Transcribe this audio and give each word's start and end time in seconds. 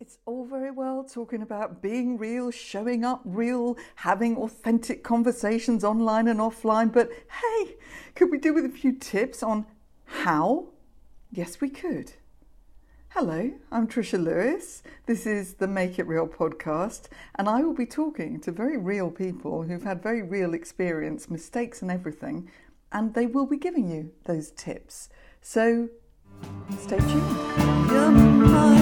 It's 0.00 0.16
all 0.24 0.46
very 0.46 0.70
well 0.70 1.04
talking 1.04 1.42
about 1.42 1.82
being 1.82 2.16
real, 2.16 2.50
showing 2.50 3.04
up 3.04 3.20
real, 3.22 3.76
having 3.96 4.34
authentic 4.38 5.04
conversations 5.04 5.84
online 5.84 6.26
and 6.26 6.40
offline, 6.40 6.90
but 6.90 7.10
hey, 7.42 7.76
could 8.14 8.30
we 8.30 8.38
do 8.38 8.54
with 8.54 8.64
a 8.64 8.70
few 8.70 8.94
tips 8.94 9.42
on 9.42 9.66
how? 10.06 10.68
Yes, 11.30 11.60
we 11.60 11.68
could. 11.68 12.14
Hello, 13.10 13.52
I'm 13.70 13.86
Trisha 13.86 14.18
Lewis. 14.18 14.82
This 15.04 15.26
is 15.26 15.54
the 15.54 15.68
Make 15.68 15.98
It 15.98 16.06
Real 16.06 16.26
podcast, 16.26 17.08
and 17.34 17.46
I 17.46 17.60
will 17.60 17.74
be 17.74 17.84
talking 17.84 18.40
to 18.40 18.50
very 18.50 18.78
real 18.78 19.10
people 19.10 19.64
who've 19.64 19.82
had 19.82 20.02
very 20.02 20.22
real 20.22 20.54
experience, 20.54 21.28
mistakes, 21.28 21.82
and 21.82 21.90
everything, 21.90 22.50
and 22.90 23.12
they 23.12 23.26
will 23.26 23.46
be 23.46 23.58
giving 23.58 23.90
you 23.90 24.12
those 24.24 24.50
tips. 24.52 25.10
So 25.42 25.90
stay 26.78 27.00
tuned. 27.00 28.79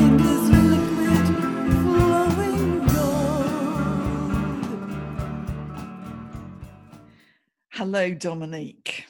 Hello, 7.79 8.13
Dominique. 8.13 9.05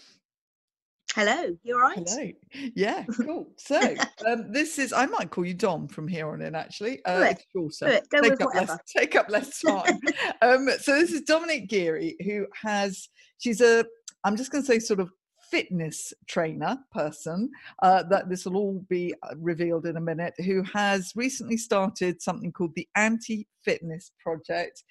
Hello, 1.14 1.56
you 1.62 1.74
are 1.74 1.80
right? 1.80 2.06
Hello. 2.06 2.30
Yeah, 2.74 3.06
cool. 3.24 3.50
So 3.56 3.80
um, 4.26 4.52
this 4.52 4.78
is 4.78 4.92
I 4.92 5.06
might 5.06 5.30
call 5.30 5.46
you 5.46 5.54
Dom 5.54 5.88
from 5.88 6.06
here 6.06 6.28
on 6.28 6.42
in 6.42 6.54
actually. 6.54 7.02
Uh, 7.06 7.22
it. 7.22 7.38
it's 7.38 7.46
shorter. 7.50 8.02
Go 8.10 8.20
take 8.20 8.32
with 8.32 8.42
up 8.42 8.48
whatever. 8.48 8.72
less 8.72 8.80
take 8.94 9.16
up 9.16 9.30
less 9.30 9.62
time. 9.66 9.98
um, 10.42 10.68
so 10.82 11.00
this 11.00 11.12
is 11.12 11.22
Dominique 11.22 11.70
Geary, 11.70 12.14
who 12.22 12.46
has 12.62 13.08
she's 13.38 13.62
a 13.62 13.86
I'm 14.24 14.36
just 14.36 14.52
gonna 14.52 14.66
say 14.66 14.80
sort 14.80 15.00
of 15.00 15.12
fitness 15.50 16.12
trainer 16.26 16.76
person 16.92 17.50
uh, 17.82 18.02
that 18.02 18.28
this 18.28 18.44
will 18.44 18.58
all 18.58 18.84
be 18.90 19.14
uh, 19.22 19.34
revealed 19.38 19.86
in 19.86 19.96
a 19.96 20.00
minute 20.00 20.34
who 20.44 20.62
has 20.74 21.12
recently 21.16 21.56
started 21.56 22.20
something 22.20 22.52
called 22.52 22.74
the 22.74 22.86
anti-fitness 22.96 24.12
project 24.22 24.82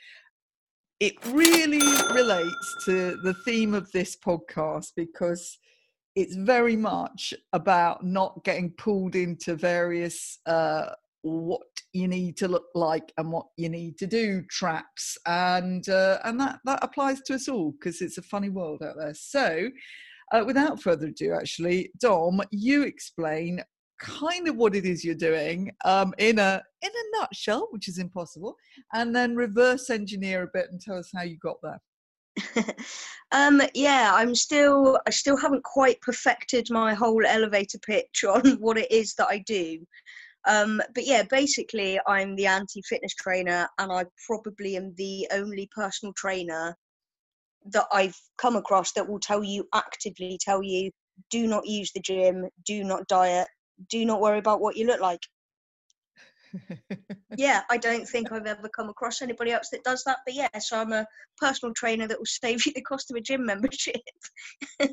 it 0.99 1.13
really 1.27 1.85
relates 2.13 2.75
to 2.85 3.17
the 3.23 3.33
theme 3.45 3.73
of 3.73 3.91
this 3.91 4.15
podcast 4.15 4.93
because 4.95 5.59
it's 6.15 6.35
very 6.35 6.75
much 6.75 7.33
about 7.53 8.03
not 8.03 8.43
getting 8.43 8.71
pulled 8.71 9.15
into 9.15 9.55
various 9.55 10.39
uh, 10.47 10.89
what 11.21 11.61
you 11.93 12.07
need 12.07 12.37
to 12.37 12.47
look 12.47 12.67
like 12.73 13.13
and 13.17 13.31
what 13.31 13.45
you 13.57 13.69
need 13.69 13.97
to 13.99 14.07
do 14.07 14.41
traps. 14.49 15.17
And 15.27 15.87
uh, 15.87 16.19
and 16.23 16.39
that 16.39 16.59
that 16.65 16.79
applies 16.81 17.21
to 17.21 17.35
us 17.35 17.47
all 17.47 17.73
because 17.73 18.01
it's 18.01 18.17
a 18.17 18.23
funny 18.23 18.49
world 18.49 18.81
out 18.81 18.95
there. 18.97 19.13
So 19.13 19.69
uh, 20.31 20.43
without 20.45 20.81
further 20.81 21.07
ado 21.07 21.33
actually 21.33 21.91
dom 21.99 22.41
you 22.51 22.83
explain 22.83 23.63
kind 23.99 24.47
of 24.47 24.55
what 24.55 24.75
it 24.75 24.85
is 24.85 25.03
you're 25.03 25.15
doing 25.15 25.71
um, 25.85 26.13
in 26.17 26.39
a 26.39 26.61
in 26.81 26.89
a 26.89 27.19
nutshell, 27.19 27.67
which 27.71 27.87
is 27.87 27.97
impossible, 27.97 28.55
and 28.93 29.15
then 29.15 29.35
reverse 29.35 29.89
engineer 29.89 30.43
a 30.43 30.49
bit 30.53 30.67
and 30.71 30.79
tell 30.79 30.97
us 30.97 31.09
how 31.15 31.23
you 31.23 31.37
got 31.39 31.57
there. 31.63 31.79
um, 33.31 33.61
yeah, 33.73 34.11
I'm 34.13 34.35
still 34.35 34.99
I 35.07 35.09
still 35.09 35.37
haven't 35.37 35.63
quite 35.63 35.99
perfected 36.01 36.67
my 36.69 36.93
whole 36.93 37.25
elevator 37.25 37.79
pitch 37.79 38.23
on 38.27 38.51
what 38.59 38.77
it 38.77 38.91
is 38.91 39.13
that 39.15 39.27
I 39.29 39.39
do. 39.39 39.85
Um, 40.45 40.81
but 40.95 41.05
yeah, 41.05 41.23
basically, 41.23 41.99
I'm 42.07 42.35
the 42.35 42.45
anti-fitness 42.45 43.15
trainer, 43.15 43.67
and 43.79 43.91
I 43.91 44.05
probably 44.25 44.77
am 44.77 44.93
the 44.95 45.27
only 45.31 45.69
personal 45.75 46.13
trainer 46.15 46.75
that 47.71 47.87
I've 47.91 48.15
come 48.37 48.55
across 48.55 48.93
that 48.93 49.07
will 49.07 49.19
tell 49.19 49.43
you 49.43 49.67
actively 49.73 50.39
tell 50.41 50.63
you 50.63 50.89
do 51.31 51.47
not 51.47 51.65
use 51.65 51.91
the 51.91 51.99
gym, 51.99 52.45
do 52.65 52.83
not 52.83 53.07
diet, 53.07 53.47
do 53.89 54.05
not 54.05 54.21
worry 54.21 54.39
about 54.39 54.61
what 54.61 54.75
you 54.75 54.87
look 54.87 55.01
like. 55.01 55.21
yeah, 57.37 57.61
I 57.69 57.77
don't 57.77 58.07
think 58.07 58.31
I've 58.31 58.45
ever 58.45 58.69
come 58.69 58.89
across 58.89 59.21
anybody 59.21 59.51
else 59.51 59.69
that 59.69 59.83
does 59.83 60.03
that. 60.05 60.19
But 60.25 60.35
yeah, 60.35 60.59
so 60.59 60.79
I'm 60.79 60.93
a 60.93 61.05
personal 61.37 61.73
trainer 61.73 62.07
that 62.07 62.17
will 62.17 62.25
save 62.25 62.61
you 62.65 62.73
the 62.73 62.81
cost 62.81 63.11
of 63.11 63.17
a 63.17 63.21
gym 63.21 63.45
membership. 63.45 64.01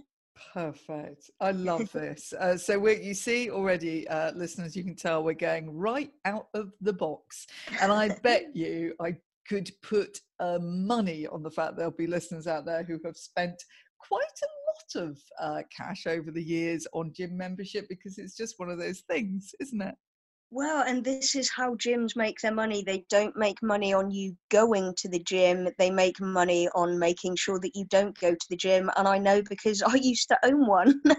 Perfect. 0.53 1.31
I 1.41 1.50
love 1.53 1.91
this. 1.93 2.33
Uh, 2.33 2.56
so 2.56 2.78
we 2.78 3.00
you 3.00 3.15
see 3.15 3.50
already, 3.50 4.06
uh, 4.09 4.33
listeners, 4.33 4.77
you 4.77 4.84
can 4.84 4.95
tell 4.95 5.25
we're 5.25 5.34
going 5.34 5.77
right 5.77 6.11
out 6.25 6.49
of 6.55 6.72
the 6.81 6.93
box, 6.93 7.47
and 7.81 7.91
I 7.91 8.16
bet 8.22 8.55
you 8.55 8.95
I 9.01 9.16
could 9.49 9.71
put 9.83 10.21
uh, 10.41 10.59
money 10.61 11.27
on 11.27 11.43
the 11.43 11.51
fact 11.51 11.77
there'll 11.77 11.91
be 11.91 12.06
listeners 12.06 12.47
out 12.47 12.65
there 12.65 12.83
who 12.83 12.99
have 13.05 13.16
spent 13.16 13.62
quite 14.09 14.41
a 14.42 15.00
lot 15.00 15.09
of 15.09 15.19
uh, 15.41 15.62
cash 15.76 16.06
over 16.06 16.31
the 16.31 16.42
years 16.42 16.87
on 16.92 17.12
gym 17.12 17.37
membership 17.37 17.87
because 17.88 18.19
it's 18.19 18.37
just 18.37 18.59
one 18.59 18.70
of 18.70 18.78
those 18.78 19.00
things, 19.00 19.54
isn't 19.60 19.82
it? 19.82 19.94
Well, 20.50 20.84
and 20.87 21.03
this 21.03 21.34
is 21.34 21.50
how 21.50 21.75
gyms 21.75 22.15
make 22.15 22.38
their 22.41 22.54
money. 22.54 22.84
They 22.84 23.04
don't 23.10 23.37
make 23.37 23.60
money 23.60 23.92
on 23.92 24.12
you 24.12 24.37
going 24.50 24.94
to 24.98 25.09
the 25.09 25.19
gym. 25.19 25.69
They 25.78 25.91
make 25.91 26.20
money 26.20 26.69
on 26.76 26.98
making 26.98 27.37
sure 27.37 27.59
that 27.59 27.75
you 27.75 27.87
don't 27.87 28.16
go 28.20 28.34
to 28.34 28.47
the 28.48 28.56
gym. 28.56 28.88
And 28.97 29.09
I 29.09 29.19
know 29.19 29.42
because 29.42 29.82
I 29.82 29.94
used 29.97 30.28
to 30.28 30.38
own 30.44 30.66
one. 30.66 31.03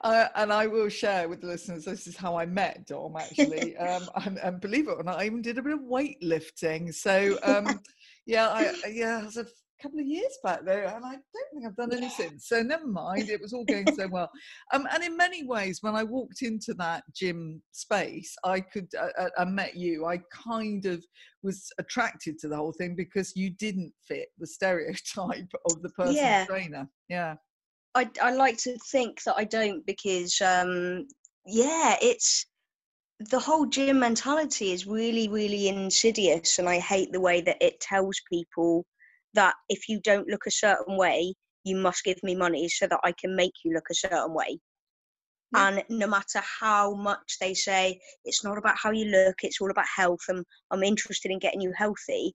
uh, 0.00 0.28
and 0.34 0.52
I 0.52 0.66
will 0.66 0.88
share 0.88 1.28
with 1.28 1.40
the 1.40 1.48
listeners 1.48 1.84
this 1.84 2.06
is 2.06 2.16
how 2.16 2.36
I 2.36 2.46
met 2.46 2.86
Dom 2.86 3.16
actually. 3.16 3.76
Um, 3.82 4.08
and, 4.24 4.38
and, 4.38 4.60
believe 4.60 4.88
it 4.88 4.92
or 4.92 5.02
not, 5.02 5.18
I 5.18 5.26
even 5.26 5.42
did 5.42 5.58
a 5.58 5.62
bit 5.62 5.74
of 5.74 5.80
weightlifting. 5.80 6.94
So 6.94 7.38
um, 7.42 7.80
yeah, 8.26 8.48
I 8.48 8.72
yeah, 8.88 9.20
it 9.20 9.24
was 9.26 9.36
a 9.36 9.46
couple 9.82 9.98
of 9.98 10.06
years 10.06 10.38
back 10.42 10.60
though, 10.64 10.72
and 10.72 11.04
I 11.04 11.10
don't 11.12 11.50
think 11.52 11.66
I've 11.66 11.76
done 11.76 11.92
any 11.92 12.08
since. 12.08 12.46
So 12.48 12.62
never 12.62 12.86
mind, 12.86 13.28
it 13.28 13.40
was 13.40 13.52
all 13.52 13.64
going 13.64 13.86
so 13.94 14.08
well. 14.08 14.30
Um, 14.72 14.86
and 14.92 15.02
in 15.02 15.16
many 15.16 15.44
ways, 15.44 15.78
when 15.82 15.94
I 15.94 16.02
walked 16.02 16.40
into 16.42 16.72
that 16.74 17.04
gym 17.14 17.60
space, 17.72 18.34
I 18.44 18.60
could, 18.60 18.88
uh, 18.98 19.08
uh, 19.18 19.28
I 19.36 19.44
met 19.44 19.76
you. 19.76 20.06
I 20.06 20.18
kind 20.30 20.86
of 20.86 21.04
was 21.42 21.70
attracted 21.78 22.38
to 22.38 22.48
the 22.48 22.56
whole 22.56 22.72
thing 22.72 22.94
because 22.94 23.36
you 23.36 23.50
didn't 23.50 23.92
fit 24.08 24.28
the 24.38 24.46
stereotype 24.46 25.52
of 25.70 25.82
the 25.82 25.90
personal 25.90 26.22
yeah. 26.22 26.46
trainer. 26.46 26.88
Yeah. 27.08 27.34
I, 27.94 28.08
I 28.22 28.32
like 28.32 28.56
to 28.58 28.78
think 28.90 29.22
that 29.24 29.34
I 29.36 29.44
don't 29.44 29.84
because, 29.84 30.40
um, 30.40 31.06
yeah, 31.44 31.96
it's 32.00 32.46
the 33.30 33.38
whole 33.38 33.66
gym 33.66 33.98
mentality 33.98 34.72
is 34.72 34.86
really, 34.86 35.28
really 35.28 35.68
insidious, 35.68 36.58
and 36.58 36.68
I 36.68 36.78
hate 36.78 37.12
the 37.12 37.20
way 37.20 37.40
that 37.42 37.58
it 37.60 37.80
tells 37.80 38.20
people 38.30 38.84
that 39.34 39.54
if 39.68 39.88
you 39.88 40.00
don't 40.02 40.28
look 40.28 40.46
a 40.46 40.50
certain 40.50 40.96
way, 40.96 41.34
you 41.64 41.76
must 41.76 42.04
give 42.04 42.22
me 42.22 42.34
money 42.34 42.68
so 42.68 42.86
that 42.86 43.00
I 43.04 43.12
can 43.12 43.36
make 43.36 43.52
you 43.64 43.72
look 43.72 43.86
a 43.90 43.94
certain 43.94 44.34
way. 44.34 44.58
Yeah. 45.54 45.68
And 45.68 45.84
no 45.90 46.06
matter 46.06 46.42
how 46.60 46.94
much 46.94 47.36
they 47.40 47.54
say 47.54 48.00
it's 48.24 48.42
not 48.42 48.58
about 48.58 48.76
how 48.82 48.90
you 48.90 49.06
look, 49.06 49.36
it's 49.42 49.60
all 49.60 49.70
about 49.70 49.86
health, 49.94 50.22
and 50.28 50.44
I'm 50.70 50.82
interested 50.82 51.30
in 51.30 51.38
getting 51.38 51.60
you 51.60 51.72
healthy, 51.76 52.34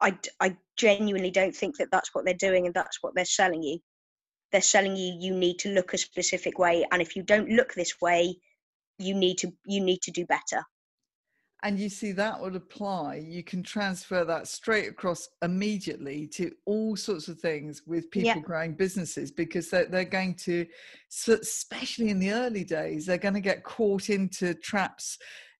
I, 0.00 0.18
I 0.40 0.56
genuinely 0.76 1.30
don't 1.30 1.54
think 1.54 1.76
that 1.78 1.88
that's 1.90 2.14
what 2.14 2.24
they're 2.24 2.34
doing 2.34 2.66
and 2.66 2.74
that's 2.74 2.98
what 3.02 3.14
they're 3.14 3.24
selling 3.24 3.62
you. 3.62 3.78
They're 4.52 4.62
selling 4.62 4.96
you 4.96 5.16
you 5.18 5.34
need 5.34 5.58
to 5.60 5.70
look 5.70 5.92
a 5.92 5.98
specific 5.98 6.58
way, 6.58 6.86
and 6.90 7.02
if 7.02 7.16
you 7.16 7.22
don't 7.22 7.50
look 7.50 7.74
this 7.74 8.00
way, 8.00 8.36
you 8.98 9.14
need 9.14 9.38
to 9.38 9.52
you 9.66 9.80
need 9.80 10.00
to 10.02 10.10
do 10.10 10.24
better 10.26 10.64
and 11.66 11.80
you 11.80 11.88
see 11.88 12.12
that 12.12 12.40
would 12.40 12.54
apply 12.54 13.16
you 13.16 13.42
can 13.42 13.60
transfer 13.60 14.24
that 14.24 14.46
straight 14.46 14.88
across 14.88 15.28
immediately 15.42 16.24
to 16.28 16.52
all 16.64 16.94
sorts 16.94 17.26
of 17.26 17.40
things 17.40 17.82
with 17.86 18.08
people 18.12 18.28
yeah. 18.28 18.38
growing 18.38 18.72
businesses 18.72 19.32
because 19.32 19.68
they're, 19.68 19.86
they're 19.86 20.04
going 20.04 20.34
to 20.34 20.64
especially 21.28 22.10
in 22.10 22.20
the 22.20 22.30
early 22.30 22.62
days 22.62 23.04
they're 23.04 23.18
going 23.18 23.34
to 23.34 23.40
get 23.40 23.64
caught 23.64 24.10
into 24.10 24.54
traps 24.54 25.18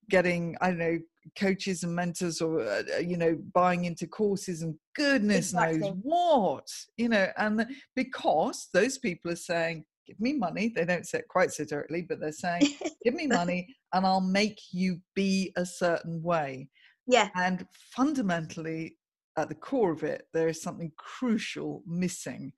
getting 0.09 0.57
i 0.61 0.69
don't 0.69 0.79
know 0.79 0.99
coaches 1.37 1.83
and 1.83 1.93
mentors 1.93 2.41
or 2.41 2.61
uh, 2.61 2.83
uh 2.95 2.99
you 2.99 3.17
know 3.17 3.37
buying 3.53 3.85
into 3.85 4.07
courses 4.07 4.63
and 4.63 4.77
goodness 4.95 5.51
exactly. 5.51 5.81
knows 5.81 5.97
what 6.03 6.69
you 6.97 7.09
know 7.09 7.27
and 7.37 7.67
because 7.97 8.69
those 8.73 8.97
people 8.97 9.33
are 9.33 9.37
saying 9.37 9.85
give 10.07 10.21
me 10.21 10.35
money. 10.35 10.73
They 10.75 10.85
don't 10.85 11.07
say 11.07 11.19
it 11.19 11.29
quite 11.29 11.53
so 11.53 11.65
directly, 11.65 12.03
but 12.03 12.21
they're 12.21 12.33
saying, 12.33 12.63
give 13.05 13.15
me 13.15 13.27
money 13.27 13.75
and 13.93 14.07
I'll 14.07 14.21
make 14.21 14.61
you 14.73 15.01
be 15.15 15.53
a 15.57 15.67
certain 15.67 16.23
way. 16.23 16.69
Yeah. 17.07 17.29
And 17.35 17.67
fundamentally, 17.95 18.97
at 19.37 19.49
the 19.49 19.55
core 19.55 19.93
of 19.93 20.03
it, 20.03 20.23
there 20.33 20.49
is 20.49 20.63
something 20.63 20.93
crucial 20.97 21.83
missing 21.87 22.53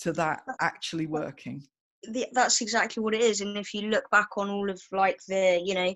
to 0.00 0.12
that 0.14 0.42
actually 0.60 1.06
working. 1.06 1.62
That's 2.32 2.60
exactly 2.60 3.02
what 3.02 3.14
it 3.14 3.20
is. 3.20 3.40
And 3.40 3.56
if 3.56 3.72
you 3.72 3.82
look 3.82 4.08
back 4.10 4.28
on 4.36 4.50
all 4.50 4.68
of 4.68 4.80
like 4.90 5.18
the, 5.28 5.62
you 5.64 5.74
know, 5.74 5.94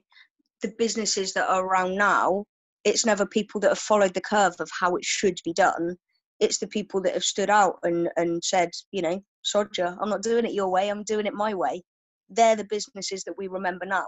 the 0.62 0.72
businesses 0.78 1.32
that 1.32 1.48
are 1.48 1.64
around 1.64 1.96
now, 1.96 2.44
it's 2.84 3.04
never 3.04 3.26
people 3.26 3.60
that 3.60 3.70
have 3.70 3.78
followed 3.78 4.14
the 4.14 4.20
curve 4.20 4.54
of 4.60 4.70
how 4.78 4.94
it 4.94 5.04
should 5.04 5.38
be 5.44 5.52
done. 5.52 5.96
It's 6.38 6.58
the 6.58 6.68
people 6.68 7.00
that 7.02 7.14
have 7.14 7.24
stood 7.24 7.50
out 7.50 7.78
and, 7.82 8.08
and 8.16 8.42
said, 8.44 8.70
you 8.92 9.02
know, 9.02 9.20
Sodja, 9.46 9.96
I'm 10.00 10.10
not 10.10 10.22
doing 10.22 10.44
it 10.44 10.52
your 10.52 10.70
way, 10.70 10.88
I'm 10.88 11.04
doing 11.04 11.26
it 11.26 11.34
my 11.34 11.54
way. 11.54 11.82
They're 12.28 12.56
the 12.56 12.64
businesses 12.64 13.22
that 13.24 13.34
we 13.38 13.46
remember 13.48 13.86
now. 13.86 14.06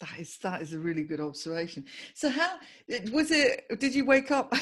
That 0.00 0.18
is 0.18 0.36
that 0.42 0.60
is 0.60 0.72
a 0.72 0.78
really 0.78 1.04
good 1.04 1.20
observation. 1.20 1.84
So 2.14 2.28
how 2.28 2.56
was 3.12 3.30
it? 3.30 3.64
Did 3.78 3.94
you 3.94 4.04
wake 4.04 4.30
up? 4.30 4.50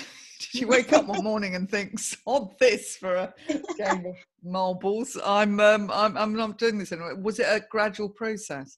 Did 0.52 0.60
you 0.60 0.68
wake 0.68 0.92
up 0.92 1.06
one 1.06 1.24
morning 1.30 1.54
and 1.54 1.70
think, 1.70 1.98
"Sod 1.98 2.50
this 2.60 2.96
for 2.96 3.14
a 3.14 3.34
game 3.48 4.06
of 4.06 4.14
marbles"? 4.44 5.16
I'm 5.24 5.58
um, 5.58 5.90
I'm 5.90 6.18
I'm 6.18 6.34
not 6.34 6.58
doing 6.58 6.78
this 6.78 6.92
anymore. 6.92 7.16
Was 7.16 7.38
it 7.38 7.46
a 7.48 7.64
gradual 7.70 8.10
process? 8.10 8.76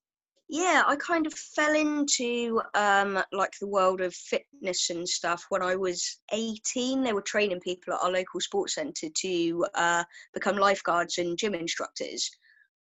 Yeah, 0.55 0.85
I 0.87 0.95
kind 0.95 1.27
of 1.27 1.35
fell 1.35 1.75
into 1.75 2.63
um, 2.75 3.19
like 3.33 3.51
the 3.61 3.67
world 3.67 4.01
of 4.01 4.15
fitness 4.15 4.89
and 4.89 5.09
stuff 5.09 5.45
when 5.49 5.63
I 5.63 5.75
was 5.75 6.21
18. 6.31 7.03
They 7.03 7.13
were 7.13 7.23
training 7.23 7.59
people 7.59 7.93
at 7.93 8.01
our 8.05 8.13
local 8.13 8.41
sports 8.41 8.77
centre 8.77 9.09
to 9.13 9.67
uh, 9.75 10.05
become 10.33 10.57
lifeguards 10.57 11.19
and 11.19 11.37
gym 11.37 11.57
instructors. 11.57 12.31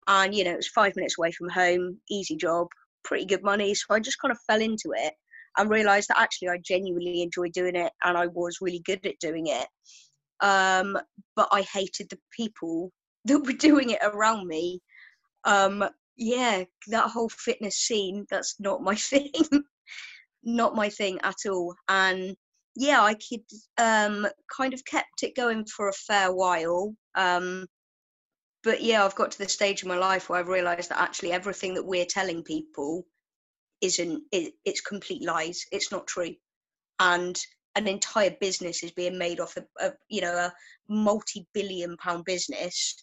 And, 0.08 0.36
you 0.36 0.44
know, 0.44 0.52
it 0.52 0.58
was 0.58 0.68
five 0.68 0.98
minutes 0.98 1.18
away 1.18 1.32
from 1.32 1.48
home, 1.48 1.98
easy 2.10 2.36
job, 2.36 2.68
pretty 3.06 3.24
good 3.26 3.42
money. 3.42 3.74
So 3.74 3.86
I 3.92 4.02
just 4.02 4.20
kind 4.20 4.34
of 4.34 4.40
fell 4.46 4.60
into 4.60 4.92
it 4.94 5.14
and 5.58 5.70
realised 5.70 6.10
that 6.10 6.20
actually 6.20 6.50
I 6.50 6.58
genuinely 6.58 7.22
enjoyed 7.22 7.54
doing 7.54 7.78
it 7.78 7.94
and 8.04 8.18
I 8.18 8.28
was 8.28 8.58
really 8.60 8.82
good 8.84 9.06
at 9.06 9.20
doing 9.22 9.48
it. 9.48 9.68
Um, 10.42 10.98
but 11.38 11.48
I 11.54 11.62
hated 11.62 12.10
the 12.10 12.20
people 12.36 12.92
that 13.26 13.40
were 13.40 13.54
doing 13.54 13.92
it 13.92 14.00
around 14.04 14.46
me. 14.46 14.82
Um, 15.46 15.86
yeah, 16.22 16.64
that 16.88 17.10
whole 17.10 17.30
fitness 17.30 17.78
scene, 17.78 18.28
that's 18.30 18.60
not 18.60 18.84
my 18.84 18.96
thing. 19.12 19.32
not 20.44 20.76
my 20.76 20.88
thing 20.88 21.20
at 21.24 21.50
all. 21.50 21.76
And 21.90 22.36
yeah, 22.76 23.02
I 23.02 23.16
could 23.16 23.42
um, 23.78 24.28
kind 24.56 24.74
of 24.74 24.86
kept 24.86 25.24
it 25.24 25.36
going 25.36 25.66
for 25.66 25.90
a 25.90 25.94
fair 25.94 26.32
while. 26.32 26.96
Um, 27.16 27.66
but 28.64 28.84
yeah, 28.84 29.04
I've 29.04 29.16
got 29.16 29.32
to 29.32 29.40
the 29.40 29.50
stage 29.50 29.82
in 29.82 29.90
my 29.90 29.98
life 29.98 30.30
where 30.30 30.40
I've 30.40 30.48
realised 30.48 30.90
that 30.92 31.02
actually 31.02 31.32
everything 31.32 31.74
that 31.74 31.86
we're 31.86 32.06
telling 32.06 32.44
people 32.44 33.04
isn't 33.82 34.22
it, 34.32 34.54
it's 34.64 34.82
complete 34.82 35.24
lies. 35.24 35.66
It's 35.72 35.92
not 35.92 36.06
true, 36.06 36.36
and 37.00 37.36
an 37.76 37.88
entire 37.88 38.36
business 38.40 38.84
is 38.84 38.92
being 38.92 39.18
made 39.18 39.40
off 39.40 39.58
a, 39.58 39.64
a 39.84 39.94
you 40.08 40.22
know 40.22 40.36
a 40.36 40.54
multi-billion 40.88 41.98
pound 41.98 42.26
business 42.26 42.96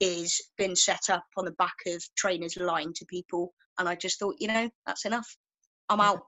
is 0.00 0.40
been 0.58 0.76
set 0.76 1.10
up 1.10 1.24
on 1.36 1.44
the 1.44 1.52
back 1.52 1.74
of 1.86 2.02
trainers 2.16 2.56
lying 2.56 2.92
to 2.94 3.04
people 3.06 3.52
and 3.78 3.88
i 3.88 3.94
just 3.94 4.18
thought 4.18 4.36
you 4.38 4.48
know 4.48 4.68
that's 4.86 5.04
enough. 5.04 5.36
I'm 5.88 6.00
out. 6.00 6.22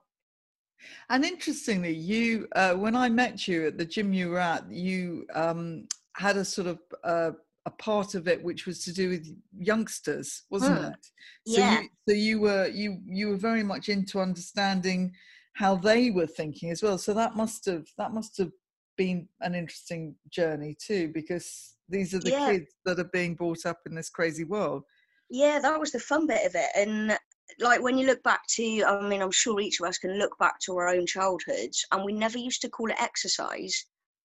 And 1.09 1.25
interestingly 1.25 1.93
you 1.93 2.47
uh, 2.55 2.73
when 2.73 2.95
i 2.95 3.09
met 3.09 3.47
you 3.47 3.67
at 3.67 3.77
the 3.77 3.85
gym 3.85 4.13
you 4.13 4.29
were 4.29 4.39
at 4.39 4.69
you 4.71 5.25
um, 5.35 5.87
had 6.15 6.37
a 6.37 6.45
sort 6.45 6.67
of 6.67 6.79
uh, 7.03 7.31
a 7.65 7.71
part 7.71 8.15
of 8.15 8.27
it 8.27 8.43
which 8.43 8.65
was 8.65 8.83
to 8.85 8.93
do 8.93 9.09
with 9.09 9.27
youngsters 9.57 10.43
wasn't 10.49 10.79
hmm. 10.79 10.85
it? 10.85 11.07
So 11.47 11.59
yeah. 11.59 11.81
you 11.81 11.89
so 12.07 12.15
you 12.15 12.39
were 12.39 12.67
you 12.67 12.99
you 13.05 13.29
were 13.29 13.37
very 13.37 13.63
much 13.63 13.89
into 13.89 14.19
understanding 14.19 15.13
how 15.53 15.75
they 15.75 16.09
were 16.09 16.27
thinking 16.27 16.71
as 16.71 16.81
well. 16.81 16.97
So 16.97 17.13
that 17.13 17.35
must 17.35 17.65
have 17.65 17.85
that 17.97 18.13
must 18.13 18.37
have 18.37 18.51
been 18.97 19.27
an 19.41 19.55
interesting 19.55 20.15
journey 20.29 20.75
too 20.79 21.09
because 21.13 21.75
these 21.89 22.13
are 22.13 22.19
the 22.19 22.31
yeah. 22.31 22.51
kids 22.51 22.75
that 22.85 22.99
are 22.99 23.09
being 23.11 23.35
brought 23.35 23.65
up 23.65 23.79
in 23.85 23.95
this 23.95 24.09
crazy 24.09 24.43
world. 24.43 24.83
Yeah, 25.29 25.59
that 25.59 25.79
was 25.79 25.91
the 25.91 25.99
fun 25.99 26.27
bit 26.27 26.45
of 26.45 26.55
it. 26.55 26.69
And 26.75 27.17
like 27.59 27.81
when 27.81 27.97
you 27.97 28.05
look 28.05 28.23
back 28.23 28.41
to, 28.55 28.83
I 28.83 29.07
mean, 29.07 29.21
I'm 29.21 29.31
sure 29.31 29.59
each 29.59 29.79
of 29.79 29.87
us 29.87 29.97
can 29.97 30.17
look 30.17 30.37
back 30.39 30.59
to 30.65 30.77
our 30.77 30.87
own 30.87 31.05
childhoods, 31.05 31.85
and 31.91 32.03
we 32.03 32.13
never 32.13 32.37
used 32.37 32.61
to 32.61 32.69
call 32.69 32.89
it 32.89 33.01
exercise. 33.01 33.85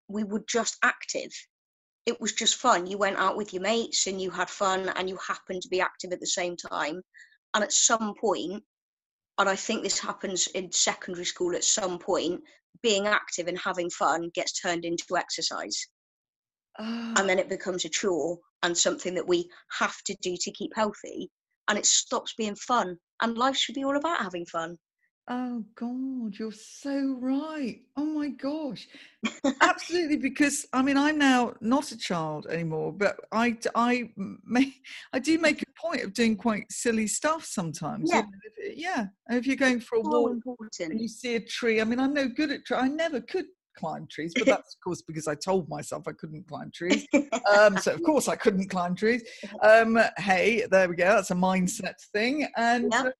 We 0.07 0.23
were 0.23 0.43
just 0.47 0.77
active. 0.83 1.31
It 2.05 2.19
was 2.21 2.33
just 2.33 2.55
fun. 2.55 2.87
You 2.87 2.97
went 2.97 3.17
out 3.17 3.37
with 3.37 3.53
your 3.53 3.61
mates 3.61 4.07
and 4.07 4.21
you 4.21 4.31
had 4.31 4.49
fun, 4.49 4.89
and 4.89 5.09
you 5.09 5.17
happened 5.17 5.61
to 5.63 5.69
be 5.69 5.81
active 5.81 6.11
at 6.11 6.19
the 6.19 6.27
same 6.27 6.55
time. 6.55 7.01
And 7.53 7.63
at 7.63 7.73
some 7.73 8.13
point, 8.19 8.63
and 9.37 9.49
I 9.49 9.55
think 9.55 9.83
this 9.83 9.99
happens 9.99 10.47
in 10.47 10.71
secondary 10.71 11.25
school 11.25 11.55
at 11.55 11.63
some 11.63 11.97
point, 11.97 12.41
being 12.81 13.07
active 13.07 13.47
and 13.47 13.57
having 13.57 13.89
fun 13.89 14.29
gets 14.33 14.59
turned 14.59 14.85
into 14.85 15.17
exercise 15.17 15.87
oh. 16.79 17.13
and 17.17 17.29
then 17.29 17.37
ah. 17.37 17.41
it 17.41 17.49
becomes 17.49 17.85
a 17.85 17.89
chore 17.89 18.37
and 18.63 18.77
something 18.77 19.13
that 19.13 19.27
we 19.27 19.49
have 19.77 19.97
to 20.03 20.15
do 20.21 20.35
to 20.39 20.51
keep 20.51 20.71
healthy 20.75 21.29
and 21.67 21.77
it 21.77 21.85
stops 21.85 22.33
being 22.37 22.55
fun 22.55 22.97
and 23.21 23.37
life 23.37 23.55
should 23.55 23.75
be 23.75 23.83
all 23.83 23.97
about 23.97 24.21
having 24.21 24.45
fun 24.45 24.75
oh 25.31 25.63
god 25.75 26.37
you're 26.39 26.51
so 26.51 27.15
right 27.19 27.81
oh 27.97 28.05
my 28.05 28.29
gosh 28.29 28.87
absolutely 29.61 30.17
because 30.17 30.65
i 30.73 30.81
mean 30.81 30.97
i'm 30.97 31.19
now 31.19 31.53
not 31.61 31.91
a 31.91 31.97
child 31.97 32.47
anymore 32.49 32.91
but 32.91 33.15
i 33.31 33.55
i 33.75 34.09
may 34.43 34.73
i 35.13 35.19
do 35.19 35.37
make 35.39 35.61
a 35.61 35.65
point 35.79 36.03
of 36.03 36.13
doing 36.13 36.35
quite 36.35 36.65
silly 36.71 37.05
stuff 37.05 37.45
sometimes 37.45 38.09
yeah, 38.11 38.23
if, 38.57 38.77
yeah. 38.77 39.05
and 39.27 39.37
if 39.37 39.45
you're 39.45 39.55
going 39.55 39.79
for 39.79 39.97
a 39.97 40.01
walk 40.01 40.31
important. 40.31 40.91
and 40.91 40.99
you 40.99 41.07
see 41.07 41.35
a 41.35 41.39
tree 41.39 41.79
i 41.79 41.83
mean 41.83 41.99
i'm 41.99 42.13
no 42.13 42.27
good 42.27 42.49
at 42.51 42.61
i 42.75 42.87
never 42.87 43.21
could 43.21 43.45
climb 43.79 44.07
trees, 44.07 44.33
but 44.35 44.45
that's 44.45 44.75
of 44.75 44.81
course 44.83 45.01
because 45.01 45.27
I 45.27 45.35
told 45.35 45.69
myself 45.69 46.07
I 46.07 46.11
couldn't 46.13 46.47
climb 46.47 46.71
trees. 46.73 47.07
Um, 47.57 47.77
so 47.77 47.93
of 47.93 48.03
course 48.03 48.27
I 48.27 48.35
couldn't 48.35 48.69
climb 48.69 48.95
trees. 48.95 49.23
Um, 49.63 49.99
hey, 50.17 50.65
there 50.71 50.87
we 50.87 50.95
go. 50.95 51.05
That's 51.05 51.31
a 51.31 51.35
mindset 51.35 51.95
thing. 52.13 52.47
And 52.55 52.91
yep. 52.91 53.05
uh, 53.05 53.11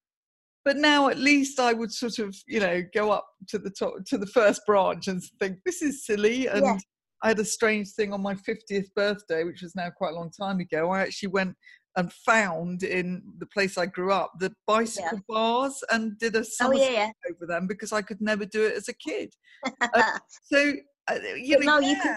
but 0.64 0.78
now 0.78 1.10
at 1.10 1.18
least 1.18 1.60
I 1.60 1.74
would 1.74 1.92
sort 1.92 2.20
of 2.20 2.36
you 2.48 2.60
know 2.60 2.84
go 2.94 3.12
up 3.12 3.26
to 3.48 3.58
the 3.58 3.70
top 3.70 3.94
to 4.08 4.18
the 4.18 4.28
first 4.28 4.66
branch 4.66 5.08
and 5.08 5.22
think 5.40 5.58
this 5.66 5.82
is 5.82 6.06
silly 6.06 6.48
and. 6.48 6.64
Yeah. 6.64 6.78
I 7.22 7.28
had 7.28 7.40
a 7.40 7.44
strange 7.44 7.90
thing 7.90 8.14
on 8.14 8.22
my 8.22 8.34
50th 8.34 8.94
birthday, 8.96 9.44
which 9.44 9.62
was 9.62 9.76
now 9.76 9.90
quite 9.90 10.14
a 10.14 10.16
long 10.16 10.32
time 10.32 10.62
ago. 10.62 10.92
I 10.92 11.02
actually 11.02 11.28
went 11.28 11.54
and 11.96 12.12
found 12.14 12.84
in 12.84 13.24
the 13.40 13.46
place 13.46 13.78
I 13.78 13.86
grew 13.86 14.12
up 14.12 14.32
the 14.40 14.54
bicycle 14.68 15.10
yeah. 15.14 15.20
bars 15.28 15.84
and 15.92 16.18
did 16.20 16.36
a 16.36 16.46
oh, 16.62 16.72
yeah, 16.72 16.90
yeah. 16.90 17.12
over 17.30 17.46
them 17.46 17.68
because 17.68 17.92
I 17.92 18.02
could 18.02 18.22
never 18.22 18.46
do 18.46 18.66
it 18.66 18.76
as 18.76 18.88
a 18.88 18.94
kid. 18.94 19.34
uh, 19.82 20.20
so 20.44 20.74
uh, 21.10 21.16
you 21.36 21.60
know, 21.60 21.80
you 21.80 22.00
could 22.02 22.16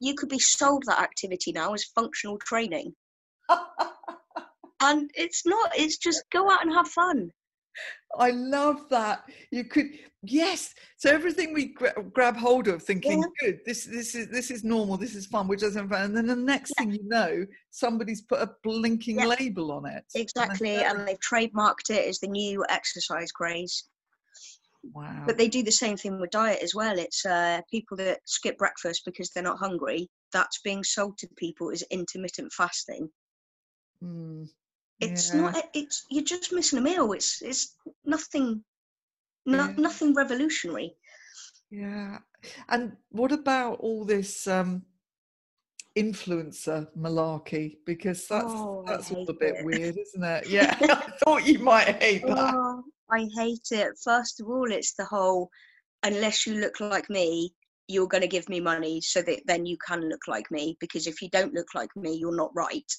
you 0.00 0.14
could 0.14 0.28
be 0.28 0.38
sold 0.38 0.84
that 0.86 1.00
activity 1.00 1.52
now 1.52 1.72
as 1.72 1.84
functional 1.84 2.38
training. 2.38 2.92
and 4.82 5.10
it's 5.14 5.46
not. 5.46 5.70
It's 5.74 5.96
just 5.96 6.22
go 6.32 6.50
out 6.50 6.64
and 6.64 6.74
have 6.74 6.88
fun. 6.88 7.30
I 8.18 8.30
love 8.30 8.88
that. 8.90 9.24
You 9.50 9.64
could 9.64 9.86
yes. 10.22 10.74
So 10.96 11.10
everything 11.10 11.52
we 11.52 11.66
gra- 11.66 11.94
grab 12.12 12.36
hold 12.36 12.68
of, 12.68 12.82
thinking, 12.82 13.20
yeah. 13.20 13.28
"Good, 13.40 13.60
this 13.66 13.84
this 13.84 14.14
is 14.14 14.28
this 14.28 14.50
is 14.50 14.64
normal. 14.64 14.96
This 14.96 15.14
is 15.14 15.26
fun," 15.26 15.48
which 15.48 15.60
doesn't 15.60 15.88
fun. 15.88 16.02
And 16.02 16.16
then 16.16 16.26
the 16.26 16.36
next 16.36 16.72
yeah. 16.76 16.84
thing 16.84 16.92
you 16.94 17.08
know, 17.08 17.46
somebody's 17.70 18.22
put 18.22 18.40
a 18.40 18.50
blinking 18.62 19.20
yeah. 19.20 19.26
label 19.26 19.72
on 19.72 19.86
it. 19.86 20.04
Exactly, 20.14 20.76
and, 20.76 20.98
and 20.98 21.08
they've 21.08 21.18
trademarked 21.20 21.90
it 21.90 22.08
as 22.08 22.18
the 22.18 22.28
new 22.28 22.64
exercise 22.68 23.32
craze. 23.32 23.84
Wow. 24.94 25.24
But 25.26 25.36
they 25.36 25.48
do 25.48 25.64
the 25.64 25.72
same 25.72 25.96
thing 25.96 26.20
with 26.20 26.30
diet 26.30 26.62
as 26.62 26.74
well. 26.74 26.96
It's 26.96 27.26
uh, 27.26 27.60
people 27.70 27.96
that 27.96 28.20
skip 28.24 28.56
breakfast 28.56 29.02
because 29.04 29.30
they're 29.30 29.42
not 29.42 29.58
hungry. 29.58 30.08
That's 30.32 30.60
being 30.62 30.84
sold 30.84 31.18
to 31.18 31.28
people 31.36 31.72
as 31.72 31.82
intermittent 31.90 32.52
fasting. 32.52 33.10
Mm 34.02 34.48
it's 35.00 35.32
yeah. 35.32 35.40
not 35.40 35.64
it's 35.74 36.04
you're 36.10 36.24
just 36.24 36.52
missing 36.52 36.78
a 36.78 36.82
meal. 36.82 37.12
It's 37.12 37.42
it's 37.42 37.76
nothing 38.04 38.64
no, 39.44 39.58
yeah. 39.58 39.74
nothing 39.76 40.14
revolutionary. 40.14 40.96
Yeah. 41.70 42.18
And 42.68 42.96
what 43.10 43.32
about 43.32 43.80
all 43.80 44.04
this 44.04 44.46
um 44.46 44.82
influencer 45.96 46.88
malarkey? 46.96 47.76
Because 47.84 48.26
that's 48.26 48.44
oh, 48.46 48.84
that's 48.86 49.10
all 49.10 49.28
a 49.28 49.34
bit 49.34 49.56
it. 49.56 49.64
weird 49.64 49.96
isn't 49.98 50.24
it? 50.24 50.46
Yeah. 50.48 50.76
I 50.82 51.12
thought 51.24 51.46
you 51.46 51.58
might 51.58 52.02
hate 52.02 52.26
that. 52.26 52.54
Oh, 52.54 52.82
i 53.10 53.28
hate 53.36 53.68
it. 53.70 53.92
First 54.02 54.40
of 54.40 54.48
all 54.48 54.70
it's 54.70 54.94
the 54.94 55.04
whole 55.04 55.50
unless 56.02 56.46
you 56.46 56.54
look 56.54 56.80
like 56.80 57.10
me 57.10 57.52
you're 57.88 58.08
going 58.08 58.22
to 58.22 58.28
give 58.28 58.48
me 58.48 58.58
money 58.58 59.00
so 59.00 59.22
that 59.22 59.40
then 59.46 59.64
you 59.64 59.76
can 59.86 60.08
look 60.08 60.26
like 60.26 60.50
me 60.50 60.76
because 60.80 61.06
if 61.06 61.22
you 61.22 61.28
don't 61.30 61.54
look 61.54 61.68
like 61.74 61.94
me 61.94 62.14
you're 62.14 62.34
not 62.34 62.50
right 62.54 62.92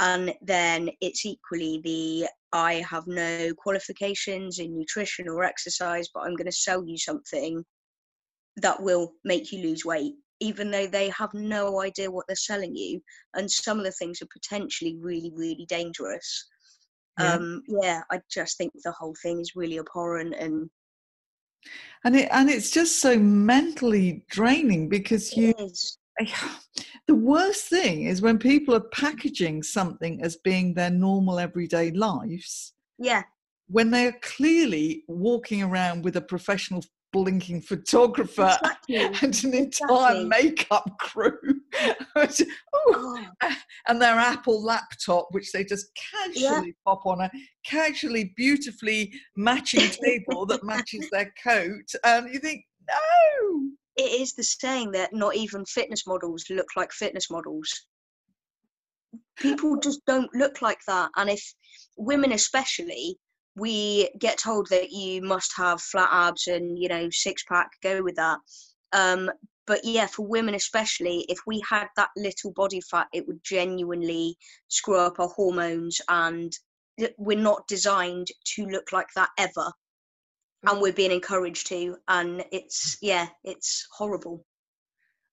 and 0.00 0.34
then 0.40 0.90
it's 1.00 1.24
equally 1.26 1.80
the 1.84 2.26
I 2.52 2.82
have 2.88 3.06
no 3.06 3.52
qualifications 3.54 4.58
in 4.58 4.76
nutrition 4.76 5.28
or 5.28 5.44
exercise, 5.44 6.08
but 6.12 6.20
I'm 6.20 6.34
going 6.34 6.46
to 6.46 6.52
sell 6.52 6.84
you 6.84 6.98
something 6.98 7.64
that 8.56 8.82
will 8.82 9.12
make 9.24 9.52
you 9.52 9.62
lose 9.62 9.84
weight, 9.84 10.14
even 10.40 10.70
though 10.70 10.86
they 10.86 11.10
have 11.10 11.32
no 11.34 11.80
idea 11.80 12.10
what 12.10 12.26
they're 12.26 12.36
selling 12.36 12.74
you. 12.74 13.00
And 13.34 13.48
some 13.48 13.78
of 13.78 13.84
the 13.84 13.92
things 13.92 14.20
are 14.20 14.28
potentially 14.32 14.96
really, 14.98 15.30
really 15.34 15.66
dangerous. 15.68 16.48
Yeah. 17.18 17.34
Um, 17.34 17.62
yeah, 17.68 18.00
I 18.10 18.20
just 18.32 18.56
think 18.56 18.72
the 18.82 18.92
whole 18.92 19.14
thing 19.22 19.38
is 19.38 19.52
really 19.54 19.78
abhorrent 19.78 20.34
and 20.34 20.70
and 22.04 22.16
it 22.16 22.28
and 22.32 22.48
it's 22.48 22.70
just 22.70 23.00
so 23.00 23.18
mentally 23.18 24.24
draining 24.30 24.88
because 24.88 25.36
you 25.36 25.52
the 27.06 27.14
worst 27.14 27.66
thing 27.66 28.04
is 28.04 28.22
when 28.22 28.38
people 28.38 28.74
are 28.74 28.88
packaging 28.92 29.62
something 29.62 30.22
as 30.22 30.36
being 30.36 30.74
their 30.74 30.90
normal 30.90 31.38
everyday 31.38 31.90
lives. 31.90 32.74
Yeah. 32.98 33.22
When 33.68 33.90
they 33.90 34.06
are 34.06 34.18
clearly 34.20 35.04
walking 35.08 35.62
around 35.62 36.04
with 36.04 36.16
a 36.16 36.20
professional 36.20 36.82
blinking 37.12 37.62
photographer 37.62 38.56
exactly. 38.62 38.96
and 39.22 39.44
an 39.44 39.54
entire 39.54 40.22
exactly. 40.22 40.24
makeup 40.24 40.98
crew 41.00 41.38
oh. 42.74 43.24
and 43.88 44.00
their 44.00 44.14
apple 44.14 44.62
laptop 44.62 45.26
which 45.32 45.50
they 45.52 45.64
just 45.64 45.90
casually 46.12 46.68
yeah. 46.68 46.72
pop 46.84 47.04
on 47.06 47.20
a 47.20 47.30
casually 47.64 48.32
beautifully 48.36 49.12
matching 49.36 49.90
table 50.04 50.46
that 50.46 50.62
matches 50.62 51.08
their 51.10 51.32
coat 51.42 51.90
and 52.04 52.32
you 52.32 52.38
think 52.38 52.62
no 52.88 53.70
it 54.00 54.20
is 54.20 54.32
the 54.32 54.42
saying 54.42 54.92
that 54.92 55.12
not 55.12 55.36
even 55.36 55.64
fitness 55.66 56.06
models 56.06 56.44
look 56.48 56.68
like 56.76 56.90
fitness 56.92 57.30
models. 57.30 57.86
People 59.36 59.76
just 59.78 60.00
don't 60.06 60.34
look 60.34 60.62
like 60.62 60.80
that. 60.86 61.10
And 61.16 61.28
if 61.28 61.42
women, 61.98 62.32
especially, 62.32 63.18
we 63.56 64.08
get 64.18 64.38
told 64.38 64.68
that 64.70 64.90
you 64.90 65.20
must 65.20 65.52
have 65.56 65.82
flat 65.82 66.08
abs 66.10 66.46
and 66.46 66.78
you 66.78 66.88
know 66.88 67.08
six 67.10 67.42
pack 67.44 67.68
go 67.82 68.02
with 68.02 68.14
that 68.14 68.38
um, 68.92 69.30
but 69.66 69.84
yeah 69.84 70.06
for 70.06 70.26
women 70.26 70.54
especially 70.54 71.26
if 71.28 71.38
we 71.46 71.60
had 71.68 71.88
that 71.96 72.10
little 72.16 72.52
body 72.52 72.80
fat 72.80 73.08
it 73.12 73.26
would 73.26 73.40
genuinely 73.42 74.36
screw 74.68 74.96
up 74.96 75.18
our 75.18 75.28
hormones 75.28 76.00
and 76.08 76.52
we're 77.18 77.38
not 77.38 77.66
designed 77.66 78.28
to 78.44 78.66
look 78.66 78.92
like 78.92 79.08
that 79.16 79.30
ever 79.36 79.72
and 80.68 80.80
we're 80.80 80.92
being 80.92 81.12
encouraged 81.12 81.66
to 81.68 81.96
and 82.08 82.44
it's 82.52 82.98
yeah 83.00 83.28
it's 83.44 83.86
horrible 83.92 84.44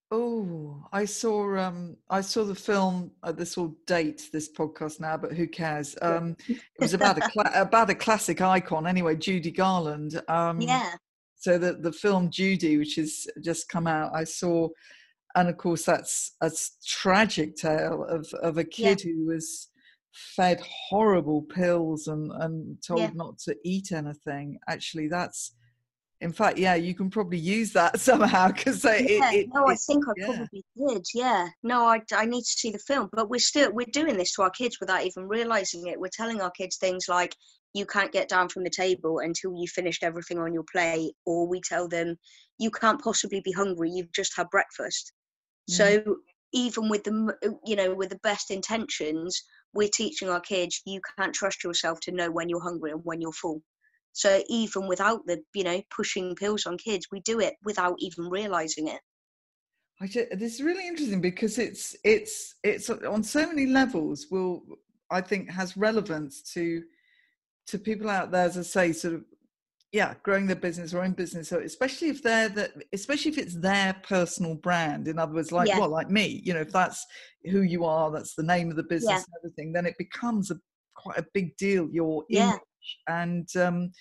Oh, 0.10 0.86
I 0.94 1.04
saw 1.04 1.58
um 1.58 1.98
I 2.10 2.22
saw 2.22 2.46
the 2.46 2.56
film 2.56 3.12
uh, 3.24 3.34
this 3.34 3.58
will 3.58 3.76
date 3.86 4.30
this 4.32 4.50
podcast 4.50 5.02
now 5.02 5.18
but 5.18 5.34
who 5.34 5.48
cares. 5.48 5.98
Um 6.02 6.38
it 6.48 6.62
was 6.80 6.94
about 6.94 7.18
a 7.18 7.30
cla- 7.30 7.52
about 7.56 7.90
a 7.90 7.96
classic 7.96 8.40
icon 8.40 8.88
anyway, 8.88 9.18
Judy 9.18 9.52
Garland. 9.52 10.22
Um 10.30 10.62
yeah 10.62 10.94
so 11.36 11.58
the 11.58 11.74
the 11.74 11.92
film 11.92 12.30
Judy 12.30 12.78
which 12.78 12.96
has 12.96 13.28
just 13.44 13.68
come 13.68 13.86
out 13.86 14.12
I 14.14 14.24
saw 14.24 14.70
and 15.36 15.50
of 15.50 15.58
course 15.58 15.84
that's 15.84 16.36
a 16.40 16.52
tragic 16.86 17.58
tale 17.58 18.06
of 18.06 18.34
of 18.42 18.58
a 18.58 18.64
kid 18.64 19.04
yeah. 19.04 19.12
who 19.12 19.26
was 19.26 19.68
fed 20.14 20.60
horrible 20.90 21.44
pills 21.44 22.08
and 22.08 22.32
and 22.42 22.78
told 22.86 23.02
yeah. 23.02 23.12
not 23.14 23.38
to 23.40 23.56
eat 23.64 23.92
anything. 23.92 24.58
Actually 24.68 25.08
that's 25.08 25.54
in 26.20 26.34
fact, 26.34 26.58
yeah, 26.58 26.74
you 26.74 26.96
can 26.96 27.12
probably 27.12 27.38
use 27.38 27.72
that 27.74 28.00
somehow 28.00 28.48
because 28.48 28.84
yeah, 28.84 28.94
it, 28.96 29.36
it, 29.36 29.50
no, 29.54 29.68
I 29.68 29.76
think 29.76 30.04
I 30.08 30.12
yeah. 30.18 30.26
probably 30.26 30.66
did. 30.76 31.06
Yeah, 31.14 31.48
no, 31.64 31.86
I, 31.86 32.02
I 32.14 32.26
need 32.26 32.42
to 32.42 32.48
see 32.48 32.72
the 32.72 32.80
film, 32.80 33.10
but 33.14 33.30
we're 33.30 33.40
still 33.40 33.72
we're 33.72 33.86
doing 33.92 34.18
this 34.18 34.34
to 34.34 34.42
our 34.42 34.50
kids 34.50 34.78
without 34.80 35.04
even 35.04 35.28
realizing 35.28 35.88
it. 35.88 36.00
We're 36.00 36.10
telling 36.12 36.42
our 36.42 36.52
kids 36.52 36.78
things 36.78 37.06
like 37.08 37.36
you 37.74 37.86
can't 37.86 38.12
get 38.12 38.30
down 38.30 38.50
from 38.50 38.64
the 38.64 38.70
table 38.70 39.20
until 39.20 39.54
you've 39.56 39.70
finished 39.70 40.04
everything 40.04 40.40
on 40.40 40.54
your 40.54 40.66
plate, 40.72 41.14
or 41.26 41.48
we 41.48 41.62
tell 41.62 41.88
them 41.88 42.16
you 42.58 42.72
can't 42.72 43.02
possibly 43.02 43.42
be 43.42 43.52
hungry. 43.52 43.92
You've 43.92 44.14
just 44.14 44.36
had 44.36 44.50
breakfast. 44.50 45.14
Mm. 45.70 45.74
So 45.74 46.16
even 46.54 46.90
with 46.90 47.04
the 47.04 47.36
you 47.64 47.76
know 47.76 47.94
with 47.94 48.10
the 48.10 48.20
best 48.24 48.50
intentions, 48.50 49.44
we're 49.74 49.90
teaching 49.90 50.30
our 50.30 50.40
kids 50.40 50.82
you 50.86 51.02
can't 51.18 51.34
trust 51.34 51.64
yourself 51.64 52.00
to 52.02 52.12
know 52.12 52.32
when 52.32 52.50
you're 52.50 52.62
hungry 52.62 52.92
and 52.92 53.02
when 53.04 53.22
you're 53.22 53.32
full. 53.32 53.62
So 54.14 54.42
even 54.50 54.88
without 54.88 55.28
the, 55.28 55.44
you 55.54 55.64
know, 55.64 55.80
pushing 55.96 56.36
pills 56.36 56.66
on 56.66 56.78
kids, 56.80 57.08
we 57.12 57.20
do 57.20 57.40
it 57.40 57.54
without 57.64 57.98
even 58.00 58.30
realizing 58.30 58.88
it. 58.88 59.00
Just, 60.06 60.30
this 60.40 60.56
is 60.56 60.64
really 60.64 60.88
interesting 60.88 61.22
because 61.22 61.60
it's 61.60 61.96
it's 62.04 62.56
it's 62.64 62.90
on 62.90 63.24
so 63.24 63.48
many 63.48 63.68
levels. 63.68 64.28
Will 64.32 64.64
I 65.12 65.22
think 65.22 65.50
has 65.52 65.78
relevance 65.78 66.42
to 66.54 66.84
to 67.68 67.78
people 67.78 68.10
out 68.10 68.32
there, 68.32 68.46
as 68.46 68.58
I 68.58 68.62
say, 68.62 68.92
sort 68.92 69.16
of 69.16 69.26
yeah, 69.92 70.16
growing 70.24 70.48
their 70.48 70.56
business 70.56 70.94
or 70.94 71.04
in 71.06 71.14
business. 71.14 71.50
So 71.50 71.60
especially 71.60 72.10
if 72.10 72.22
they're 72.22 72.50
that, 72.50 72.72
especially 72.94 73.32
if 73.32 73.38
it's 73.38 73.56
their 73.56 73.96
personal 74.04 74.56
brand. 74.56 75.08
In 75.08 75.18
other 75.18 75.34
words, 75.34 75.52
like 75.52 75.70
yeah. 75.70 75.80
well, 75.80 75.90
like 75.90 76.10
me, 76.10 76.42
you 76.44 76.54
know, 76.54 76.62
if 76.62 76.72
that's 76.72 77.06
who 77.46 77.62
you 77.62 77.86
are, 77.86 78.12
that's 78.12 78.36
the 78.36 78.44
name 78.44 78.70
of 78.70 78.76
the 78.76 78.84
business 78.84 79.10
yeah. 79.10 79.16
and 79.18 79.26
everything, 79.40 79.72
then 79.72 79.86
it 79.86 79.96
becomes 79.98 80.52
a 80.52 80.56
quite 80.96 81.18
a 81.18 81.26
big 81.34 81.56
deal. 81.58 81.88
Your 81.92 82.26
yeah. 82.30 82.50
image 82.50 82.62
and 83.08 83.56
um, 83.56 83.92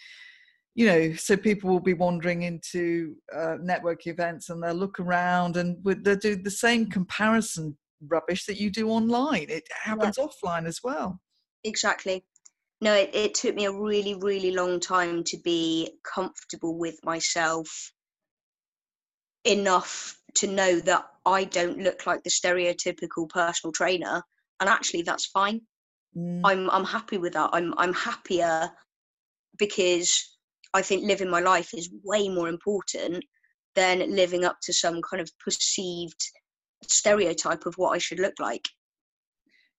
you 0.77 0.87
know 0.87 1.13
so 1.15 1.37
people 1.37 1.71
will 1.71 1.81
be 1.81 1.95
wandering 1.95 2.43
into 2.43 3.17
uh, 3.35 3.57
network 3.61 4.07
events 4.07 4.51
and 4.51 4.63
they'll 4.63 4.75
look 4.75 5.01
around 5.01 5.57
and 5.57 5.77
they'll 6.05 6.17
do 6.17 6.37
the 6.37 6.51
same 6.51 6.89
comparison 6.89 7.77
rubbish 8.09 8.45
that 8.45 8.61
you 8.61 8.71
do 8.71 8.91
online 8.91 9.47
it 9.49 9.65
happens 9.83 10.19
offline 10.19 10.67
as 10.67 10.81
well 10.85 11.19
exactly 11.65 12.25
no 12.81 12.95
it, 12.95 13.11
it 13.15 13.35
took 13.35 13.55
me 13.55 13.65
a 13.65 13.73
really 13.73 14.15
really 14.15 14.51
long 14.51 14.81
time 14.81 15.25
to 15.25 15.37
be 15.39 15.91
comfortable 16.03 16.79
with 16.79 16.99
myself 17.05 17.93
enough 19.45 20.17
to 20.35 20.47
know 20.47 20.81
that 20.81 21.07
i 21.25 21.45
don't 21.45 21.79
look 21.79 22.07
like 22.07 22.23
the 22.23 22.31
stereotypical 22.31 23.29
personal 23.29 23.73
trainer 23.73 24.23
and 24.61 24.69
actually 24.69 25.03
that's 25.03 25.27
fine 25.27 25.61
Mm. 26.17 26.41
I'm 26.45 26.71
I'm 26.71 26.85
happy 26.85 27.19
with 27.19 27.35
that. 27.35 27.51
I'm 27.53 27.75
I'm 27.77 27.93
happier 27.93 28.71
because 29.59 30.37
I 30.75 30.83
think 30.83 31.05
living 31.05 31.31
my 31.31 31.41
life 31.41 31.75
is 31.75 31.91
way 32.05 32.29
more 32.29 32.49
important 32.49 33.25
than 33.75 34.15
living 34.15 34.45
up 34.45 34.57
to 34.63 34.73
some 34.73 35.03
kind 35.03 35.21
of 35.21 35.31
perceived 35.39 36.21
stereotype 36.83 37.67
of 37.67 37.75
what 37.77 37.91
I 37.91 37.99
should 37.99 38.19
look 38.19 38.35
like. 38.39 38.67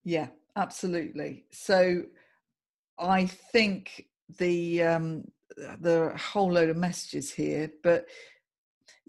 Yeah, 0.04 0.28
absolutely. 0.56 1.44
So 1.50 2.04
I 2.98 3.26
think 3.26 4.06
the 4.38 4.82
um 4.82 5.24
the 5.80 6.12
whole 6.16 6.52
load 6.52 6.68
of 6.68 6.76
messages 6.76 7.32
here, 7.32 7.70
but 7.82 8.06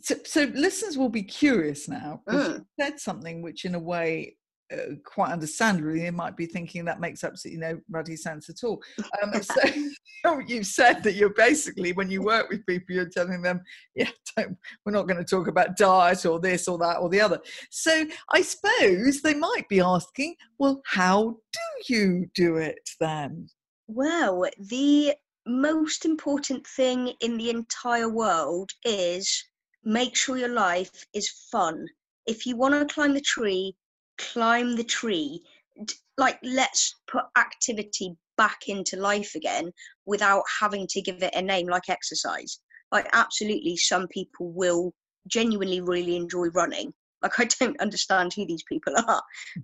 so, 0.01 0.15
so 0.25 0.43
listeners 0.53 0.97
will 0.97 1.09
be 1.09 1.23
curious 1.23 1.89
now 1.89 2.21
mm. 2.29 2.59
you 2.59 2.65
said 2.79 2.99
something 2.99 3.41
which 3.41 3.65
in 3.65 3.75
a 3.75 3.79
way 3.79 4.37
uh, 4.71 4.93
quite 5.03 5.31
understandably, 5.31 6.01
they 6.01 6.11
might 6.11 6.37
be 6.37 6.45
thinking 6.45 6.85
that 6.85 6.99
makes 6.99 7.23
absolutely 7.23 7.59
no 7.59 7.79
ruddy 7.89 8.15
sense 8.15 8.49
at 8.49 8.63
all. 8.63 8.81
Um, 9.23 9.33
so 10.23 10.39
you've 10.47 10.67
said 10.67 11.01
that 11.03 11.15
you're 11.15 11.33
basically, 11.33 11.91
when 11.93 12.09
you 12.09 12.21
work 12.21 12.49
with 12.49 12.65
people, 12.67 12.95
you're 12.95 13.09
telling 13.09 13.41
them, 13.41 13.61
yeah, 13.95 14.11
we're 14.37 14.91
not 14.91 15.07
going 15.07 15.17
to 15.17 15.23
talk 15.23 15.47
about 15.47 15.75
diet 15.75 16.25
or 16.25 16.39
this 16.39 16.67
or 16.67 16.77
that 16.77 16.97
or 16.97 17.09
the 17.09 17.19
other. 17.19 17.39
So 17.71 18.05
I 18.31 18.41
suppose 18.41 19.21
they 19.21 19.33
might 19.33 19.67
be 19.69 19.81
asking, 19.81 20.35
well, 20.59 20.81
how 20.85 21.37
do 21.51 21.93
you 21.93 22.27
do 22.35 22.57
it 22.57 22.89
then? 22.99 23.49
Well, 23.91 24.45
the 24.59 25.15
most 25.47 26.05
important 26.05 26.67
thing 26.67 27.15
in 27.21 27.37
the 27.37 27.49
entire 27.49 28.07
world 28.07 28.69
is 28.85 29.43
make 29.83 30.15
sure 30.15 30.37
your 30.37 30.53
life 30.53 31.07
is 31.11 31.47
fun. 31.51 31.87
If 32.27 32.45
you 32.45 32.55
want 32.55 32.75
to 32.75 32.93
climb 32.93 33.15
the 33.15 33.21
tree, 33.21 33.75
climb 34.19 34.75
the 34.75 34.83
tree. 34.83 35.41
Like 36.19 36.37
let's 36.43 36.93
put 37.07 37.23
activity 37.35 38.15
back 38.37 38.67
into 38.67 38.95
life 38.95 39.33
again 39.33 39.71
without 40.05 40.43
having 40.59 40.85
to 40.91 41.01
give 41.01 41.23
it 41.23 41.33
a 41.33 41.41
name 41.41 41.67
like 41.67 41.89
exercise. 41.89 42.59
Like 42.91 43.09
absolutely 43.13 43.75
some 43.75 44.07
people 44.09 44.51
will 44.51 44.93
genuinely 45.25 45.81
really 45.81 46.15
enjoy 46.15 46.49
running. 46.49 46.93
Like 47.23 47.39
i 47.39 47.45
don't 47.45 47.81
understand 47.81 48.33
who 48.35 48.45
these 48.45 48.63
people 48.69 48.93
are 49.07 49.23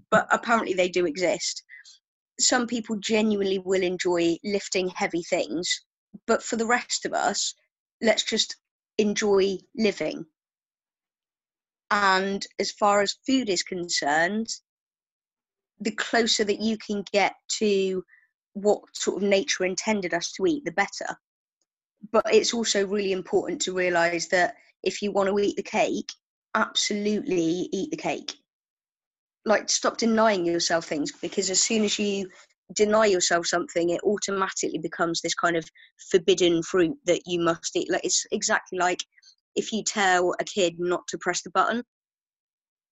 but 0.10 0.28
apparently 0.32 0.74
they 0.74 0.90
do 0.90 1.06
exist 1.06 1.64
some 2.40 2.68
people 2.68 2.98
genuinely 2.98 3.60
will 3.60 3.84
enjoy 3.84 4.36
lifting 4.44 4.90
heavy 4.90 5.24
things 5.24 5.82
but 6.28 6.44
for 6.44 6.56
the 6.56 6.66
rest 6.66 7.06
of 7.06 7.14
us 7.14 7.54
let's 8.02 8.24
just 8.24 8.58
enjoy 8.98 9.58
living 9.78 10.26
and 11.92 12.46
as 12.60 12.72
far 12.72 13.02
as 13.02 13.18
food 13.26 13.50
is 13.50 13.64
concerned, 13.64 14.48
the 15.80 15.92
closer 15.92 16.44
that 16.44 16.62
you 16.62 16.78
can 16.78 17.04
get 17.12 17.34
to 17.60 18.04
what 18.54 18.82
sort 18.94 19.22
of 19.22 19.30
nature 19.30 19.66
intended 19.66 20.14
us 20.14 20.32
to 20.34 20.46
eat, 20.46 20.64
the 20.66 20.72
better. 20.72 21.18
But 22.12 22.34
it's 22.34 22.54
also 22.54 22.86
really 22.86 23.12
important 23.12 23.62
to 23.64 23.74
realize 23.74 24.28
that 24.30 24.56
if 24.84 25.02
you 25.02 25.12
want 25.12 25.30
to 25.30 25.40
eat 25.40 25.56
the 25.58 25.64
cake, 25.64 26.10
absolutely 26.54 27.70
eat 27.72 27.92
the 27.92 27.98
cake. 27.98 28.34
Like, 29.46 29.70
stop 29.70 29.98
denying 29.98 30.46
yourself 30.46 30.86
things 30.86 31.12
because 31.12 31.50
as 31.50 31.62
soon 31.62 31.84
as 31.84 32.00
you 32.00 32.28
deny 32.76 33.06
yourself 33.06 33.46
something, 33.46 33.90
it 33.90 34.02
automatically 34.04 34.80
becomes 34.80 35.22
this 35.22 35.36
kind 35.36 35.56
of 35.56 35.66
forbidden 36.10 36.64
fruit 36.64 36.98
that 37.06 37.22
you 37.26 37.40
must 37.40 37.76
eat. 37.76 37.92
Like, 37.92 38.04
it's 38.04 38.26
exactly 38.32 38.80
like 38.80 39.00
if 39.56 39.72
you 39.72 39.84
tell 39.84 40.34
a 40.40 40.44
kid 40.44 40.76
not 40.80 41.08
to 41.10 41.18
press 41.20 41.42
the 41.44 41.52
button, 41.52 41.84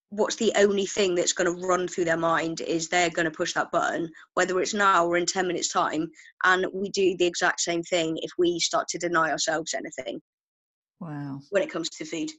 what's 0.09 0.35
the 0.35 0.53
only 0.55 0.85
thing 0.85 1.15
that's 1.15 1.33
going 1.33 1.51
to 1.51 1.65
run 1.65 1.87
through 1.87 2.05
their 2.05 2.17
mind 2.17 2.61
is 2.61 2.87
they're 2.87 3.09
going 3.09 3.25
to 3.25 3.31
push 3.31 3.53
that 3.53 3.71
button, 3.71 4.07
whether 4.35 4.59
it's 4.59 4.73
now 4.73 5.07
or 5.07 5.17
in 5.17 5.25
10 5.25 5.47
minutes' 5.47 5.69
time. 5.69 6.07
And 6.43 6.67
we 6.71 6.89
do 6.89 7.15
the 7.17 7.25
exact 7.25 7.61
same 7.61 7.81
thing 7.81 8.17
if 8.21 8.29
we 8.37 8.59
start 8.59 8.87
to 8.89 8.99
deny 8.99 9.31
ourselves 9.31 9.73
anything. 9.73 10.21
Wow. 10.99 11.41
When 11.49 11.63
it 11.63 11.71
comes 11.71 11.89
to 11.89 12.05
food. 12.05 12.29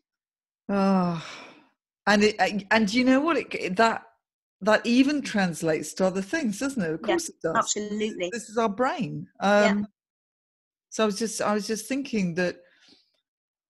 Oh, 0.68 1.22
and 2.06 2.24
it, 2.24 2.66
and 2.70 2.92
you 2.92 3.04
know 3.04 3.20
what? 3.20 3.36
It, 3.36 3.76
that 3.76 4.02
that 4.60 4.84
even 4.86 5.20
translates 5.22 5.92
to 5.94 6.06
other 6.06 6.22
things, 6.22 6.58
doesn't 6.58 6.82
it? 6.82 6.90
Of 6.90 7.02
course 7.02 7.28
yeah, 7.28 7.34
it 7.34 7.54
does. 7.54 7.56
Absolutely. 7.56 8.30
This 8.32 8.48
is 8.48 8.56
our 8.56 8.68
brain. 8.68 9.26
Um, 9.40 9.78
yeah. 9.78 9.84
So 10.90 11.02
I 11.02 11.06
was 11.06 11.18
just 11.18 11.42
I 11.42 11.54
was 11.54 11.66
just 11.66 11.86
thinking 11.86 12.34
that 12.34 12.56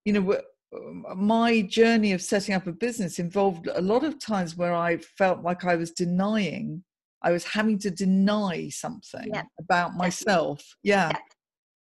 you 0.04 0.12
know, 0.12 0.38
um, 0.74 1.06
my 1.16 1.62
journey 1.62 2.12
of 2.12 2.22
setting 2.22 2.54
up 2.54 2.66
a 2.66 2.72
business 2.72 3.18
involved 3.18 3.68
a 3.72 3.80
lot 3.80 4.04
of 4.04 4.18
times 4.18 4.56
where 4.56 4.74
I 4.74 4.98
felt 4.98 5.42
like 5.42 5.64
I 5.64 5.76
was 5.76 5.90
denying, 5.90 6.84
I 7.22 7.32
was 7.32 7.44
having 7.44 7.78
to 7.80 7.90
deny 7.90 8.68
something 8.68 9.30
yeah. 9.32 9.44
about 9.58 9.94
myself. 9.94 10.62
Yeah. 10.82 11.10
yeah. 11.12 11.18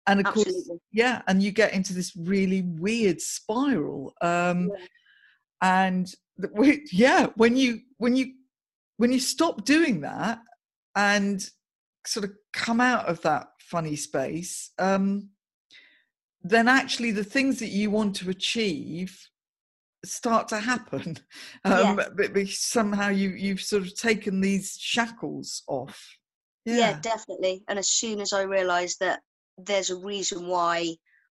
And 0.06 0.20
of 0.20 0.26
Absolutely. 0.26 0.52
course, 0.52 0.80
yeah, 0.92 1.22
and 1.28 1.42
you 1.42 1.50
get 1.50 1.72
into 1.72 1.94
this 1.94 2.14
really 2.14 2.60
weird 2.62 3.22
spiral. 3.22 4.12
Um, 4.20 4.70
yeah. 5.62 5.86
And 5.86 6.14
yeah, 6.92 7.26
when 7.36 7.56
you 7.56 7.80
when 7.98 8.16
you 8.16 8.32
when 8.96 9.12
you 9.12 9.20
stop 9.20 9.64
doing 9.64 10.02
that 10.02 10.38
and 10.96 11.48
sort 12.06 12.24
of 12.24 12.32
come 12.52 12.80
out 12.80 13.06
of 13.06 13.20
that 13.22 13.48
funny 13.60 13.96
space, 13.96 14.70
um, 14.78 15.30
then 16.42 16.68
actually 16.68 17.10
the 17.10 17.24
things 17.24 17.58
that 17.58 17.70
you 17.70 17.90
want 17.90 18.14
to 18.16 18.30
achieve 18.30 19.18
start 20.04 20.48
to 20.48 20.60
happen 20.60 21.16
um 21.64 21.98
Yeah. 21.98 22.06
but, 22.14 22.34
but 22.34 22.48
somehow 22.48 23.08
you 23.08 23.30
you've 23.30 23.62
sort 23.62 23.84
of 23.84 23.94
taken 23.94 24.40
these 24.40 24.76
shackles 24.78 25.62
off 25.66 26.18
yeah. 26.66 26.98
definitely 27.00 27.62
and 27.68 27.78
as 27.78 27.88
soon 27.88 28.20
as 28.20 28.34
i 28.34 28.42
realized 28.42 29.00
that 29.00 29.20
there's 29.56 29.90
a 29.90 29.96
reason 29.96 30.46
why 30.46 30.94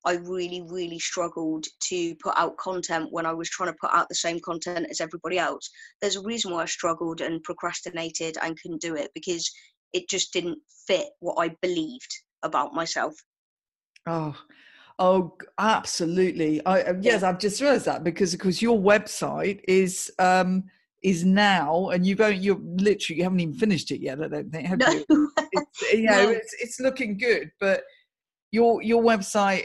i 0.05 0.15
really 0.15 0.63
really 0.69 0.99
struggled 0.99 1.65
to 1.81 2.15
put 2.17 2.35
out 2.37 2.57
content 2.57 3.09
when 3.11 3.27
i 3.27 3.33
was 3.33 3.49
trying 3.51 3.71
to 3.71 3.79
put 3.81 3.91
out 3.93 4.09
the 4.09 4.15
same 4.15 4.41
content 4.41 4.87
as 4.91 5.01
everybody 5.01 5.39
else 5.39 5.71
there's 6.01 6.17
a 6.17 6.23
reason 6.23 6.53
why 6.53 6.63
i 6.63 6.67
struggled 6.67 7.21
and 7.21 7.43
procrastinated 7.43 8.37
and 8.43 8.61
couldn't 8.61 8.81
do 8.81 8.95
it 8.95 9.11
because 9.15 9.51
it 9.93 10.09
just 10.09 10.33
didn't 10.33 10.59
fit 10.87 11.07
what 11.21 11.37
i 11.39 11.55
believed 11.63 12.15
about 12.43 12.75
myself 12.75 13.15
Oh, 14.07 14.37
oh, 14.99 15.37
absolutely. 15.59 16.65
I 16.67 16.83
uh, 16.83 16.95
yes, 17.01 17.23
I've 17.23 17.39
just 17.39 17.61
realised 17.61 17.87
that 17.87 18.05
because 18.05 18.33
because 18.33 18.61
your 18.61 18.79
website 18.79 19.61
is 19.67 20.13
um 20.19 20.65
is 21.03 21.25
now, 21.25 21.89
and 21.89 22.07
you've 22.07 22.21
only 22.21 22.39
you're 22.39 22.61
literally 22.61 23.19
you 23.19 23.25
haven't 23.25 23.41
even 23.41 23.55
finished 23.55 23.91
it 23.91 24.01
yet. 24.01 24.23
I 24.23 24.29
don't 24.29 24.51
think 24.51 24.67
have 24.67 24.79
no 24.79 24.93
you? 24.93 25.05
It's, 25.53 25.93
you 25.93 26.11
know, 26.11 26.23
No. 26.25 26.31
it's 26.31 26.55
it's 26.61 26.81
looking 26.81 27.17
good, 27.17 27.51
but 27.61 27.83
your 28.51 28.83
your 28.83 29.03
website, 29.03 29.65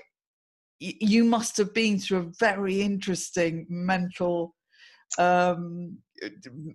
you 0.80 1.24
must 1.26 1.58
have 1.58 1.74
been 1.74 2.00
through 2.00 2.20
a 2.20 2.32
very 2.40 2.82
interesting 2.82 3.66
mental 3.70 4.56
um 5.18 5.98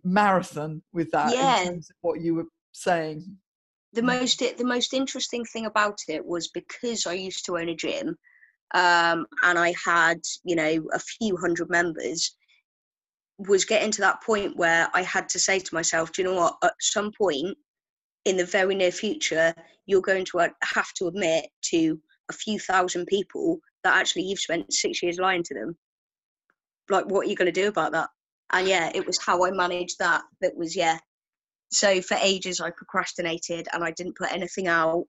marathon 0.03 0.83
with 0.93 1.11
that 1.11 1.33
Yeah. 1.33 1.61
in 1.61 1.67
terms 1.67 1.91
of 1.91 1.97
what 2.03 2.21
you 2.21 2.35
were 2.35 2.47
saying. 2.73 3.39
the 3.93 4.03
most 4.03 4.39
the 4.59 4.65
most 4.65 4.93
interesting 4.93 5.45
thing 5.45 5.67
about 5.67 5.99
it 6.09 6.25
was 6.25 6.49
because 6.49 7.07
I 7.07 7.13
used 7.15 7.45
to 7.47 7.57
own 7.59 7.69
a 7.69 7.75
gym, 7.75 8.17
um, 8.75 9.27
and 9.43 9.59
I 9.59 9.75
had 9.85 10.21
you 10.45 10.57
know 10.57 10.85
a 10.93 10.99
few 10.99 11.37
hundred 11.37 11.71
members. 11.71 12.37
Was 13.39 13.65
getting 13.65 13.91
to 13.93 14.01
that 14.01 14.23
point 14.23 14.57
where 14.57 14.89
I 14.95 15.03
had 15.03 15.29
to 15.31 15.39
say 15.41 15.59
to 15.59 15.75
myself, 15.75 16.13
"Do 16.13 16.23
you 16.23 16.29
know 16.29 16.35
what? 16.35 16.57
At 16.63 16.75
some 16.81 17.11
point 17.17 17.57
in 18.25 18.37
the 18.37 18.47
very 18.47 18.75
near 18.75 18.93
future, 18.93 19.53
you're 19.87 20.01
going 20.01 20.25
to 20.27 20.41
uh, 20.41 20.49
have 20.63 20.93
to 20.95 21.09
admit 21.09 21.47
to 21.71 22.01
a 22.31 22.33
few 22.33 22.59
thousand 22.59 23.07
people 23.07 23.61
that 23.85 23.95
actually 23.97 24.23
you've 24.25 24.41
spent 24.41 24.73
six 24.73 25.03
years 25.03 25.19
lying 25.19 25.43
to 25.45 25.55
them. 25.55 25.77
Like, 26.91 27.07
what 27.07 27.27
are 27.27 27.31
you 27.31 27.37
going 27.37 27.53
to 27.53 27.61
do 27.61 27.69
about 27.69 27.93
that?" 27.93 28.09
And 28.53 28.67
yeah, 28.69 28.91
it 28.95 29.07
was 29.07 29.19
how 29.19 29.45
I 29.45 29.51
managed 29.51 29.99
that. 30.01 30.23
That 30.41 30.57
was 30.57 30.75
yeah, 30.77 30.99
so 31.75 32.01
for 32.01 32.17
ages 32.21 32.61
i 32.61 32.71
procrastinated 32.71 33.67
and 33.73 33.83
i 33.85 33.91
didn't 33.93 34.17
put 34.17 34.33
anything 34.33 34.69
out 34.69 35.05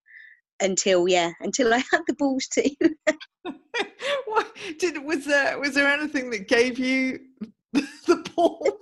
until 0.62 1.08
yeah 1.08 1.32
until 1.42 1.74
i 1.74 1.78
had 1.92 2.02
the 2.08 2.16
balls 2.16 2.48
to 2.48 2.70
what 4.26 4.52
did 4.80 5.04
was 5.04 5.26
there 5.26 5.60
was 5.60 5.74
there 5.74 5.88
anything 5.88 6.30
that 6.30 6.48
gave 6.48 6.80
you 6.80 7.20
the 7.74 8.32
balls 8.36 8.82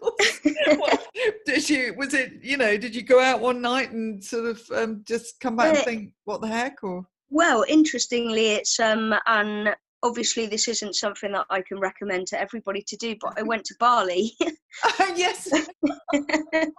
What- 0.77 1.07
did 1.45 1.69
you 1.69 1.93
was 1.97 2.13
it 2.13 2.33
you 2.41 2.57
know 2.57 2.77
did 2.77 2.95
you 2.95 3.01
go 3.01 3.19
out 3.19 3.41
one 3.41 3.61
night 3.61 3.91
and 3.91 4.23
sort 4.23 4.45
of 4.45 4.61
um, 4.73 5.03
just 5.05 5.39
come 5.39 5.55
back 5.55 5.69
and 5.69 5.77
Uh, 5.79 5.83
think 5.83 6.13
what 6.25 6.41
the 6.41 6.47
heck 6.47 6.83
or 6.83 7.05
well 7.33 7.65
interestingly 7.67 8.51
it's 8.51 8.79
um 8.79 9.13
and 9.25 9.75
obviously 10.03 10.45
this 10.45 10.67
isn't 10.67 10.95
something 10.95 11.31
that 11.31 11.45
i 11.49 11.61
can 11.61 11.79
recommend 11.79 12.27
to 12.27 12.39
everybody 12.39 12.83
to 12.85 12.95
do 12.97 13.15
but 13.19 13.33
i 13.37 13.41
went 13.41 13.65
to 13.65 13.75
bali. 13.79 14.31
Yes. 15.15 15.49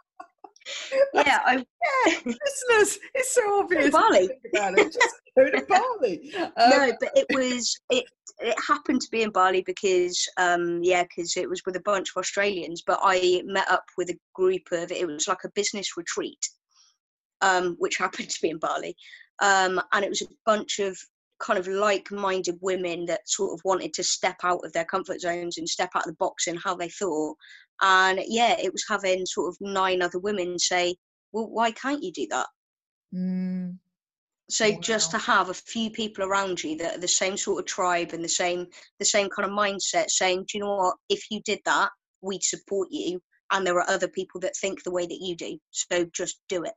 Yeah 1.12 1.40
i 1.44 1.56
listeners 2.24 2.98
it's 3.14 3.34
so 3.34 3.60
obvious 3.60 3.90
Bali. 3.90 4.30
About 4.54 4.78
it. 4.78 4.94
just 4.94 5.20
go 5.36 5.50
to 5.50 5.62
Bali. 5.68 6.34
Um, 6.34 6.52
no 6.56 6.92
but 6.98 7.10
it 7.14 7.26
was 7.34 7.78
it 7.90 8.04
it 8.38 8.56
happened 8.66 9.02
to 9.02 9.10
be 9.10 9.20
in 9.22 9.30
bali 9.30 9.62
because 9.66 10.26
um 10.38 10.80
yeah 10.82 11.02
because 11.02 11.36
it 11.36 11.50
was 11.50 11.60
with 11.66 11.76
a 11.76 11.80
bunch 11.80 12.08
of 12.10 12.16
australians 12.16 12.82
but 12.86 12.98
i 13.02 13.42
met 13.44 13.70
up 13.70 13.84
with 13.98 14.08
a 14.08 14.18
group 14.34 14.62
of 14.72 14.90
it 14.90 15.06
was 15.06 15.28
like 15.28 15.44
a 15.44 15.50
business 15.54 15.98
retreat 15.98 16.48
um 17.44 17.76
which 17.78 17.96
happened 17.98 18.30
to 18.30 18.40
be 18.40 18.50
in 18.50 18.58
bali. 18.58 18.96
Um 19.40 19.80
and 19.92 20.04
it 20.04 20.08
was 20.08 20.22
a 20.22 20.28
bunch 20.46 20.78
of 20.78 20.96
kind 21.40 21.58
of 21.58 21.66
like-minded 21.66 22.56
women 22.60 23.04
that 23.06 23.28
sort 23.28 23.52
of 23.52 23.60
wanted 23.64 23.92
to 23.92 24.04
step 24.04 24.36
out 24.44 24.64
of 24.64 24.72
their 24.72 24.84
comfort 24.84 25.20
zones 25.20 25.58
and 25.58 25.68
step 25.68 25.90
out 25.94 26.04
of 26.04 26.10
the 26.10 26.16
box 26.16 26.46
in 26.46 26.56
how 26.56 26.74
they 26.74 26.88
thought. 26.88 27.36
And 27.82 28.20
yeah 28.26 28.56
it 28.58 28.72
was 28.72 28.84
having 28.88 29.26
sort 29.26 29.48
of 29.48 29.56
nine 29.60 30.02
other 30.02 30.18
women 30.18 30.58
say 30.58 30.96
well 31.32 31.48
why 31.48 31.70
can't 31.72 32.02
you 32.02 32.12
do 32.12 32.26
that? 32.30 32.46
Mm, 33.14 33.78
so 34.50 34.72
just 34.80 35.10
to 35.12 35.18
have 35.18 35.50
a 35.50 35.54
few 35.54 35.90
people 35.90 36.24
around 36.24 36.62
you 36.62 36.76
that 36.78 36.96
are 36.96 37.00
the 37.00 37.08
same 37.08 37.36
sort 37.36 37.60
of 37.60 37.66
tribe 37.66 38.12
and 38.12 38.24
the 38.24 38.28
same 38.28 38.66
the 38.98 39.04
same 39.04 39.28
kind 39.28 39.48
of 39.48 39.56
mindset 39.56 40.10
saying 40.10 40.46
do 40.48 40.58
you 40.58 40.64
know 40.64 40.76
what? 40.76 40.96
If 41.08 41.30
you 41.30 41.40
did 41.42 41.60
that 41.64 41.90
we'd 42.24 42.42
support 42.42 42.88
you. 42.90 43.20
And 43.50 43.66
there 43.66 43.76
are 43.76 43.88
other 43.88 44.08
people 44.08 44.40
that 44.40 44.56
think 44.56 44.82
the 44.82 44.90
way 44.90 45.06
that 45.06 45.20
you 45.20 45.36
do. 45.36 45.58
So 45.70 46.06
just 46.12 46.40
do 46.48 46.64
it 46.64 46.72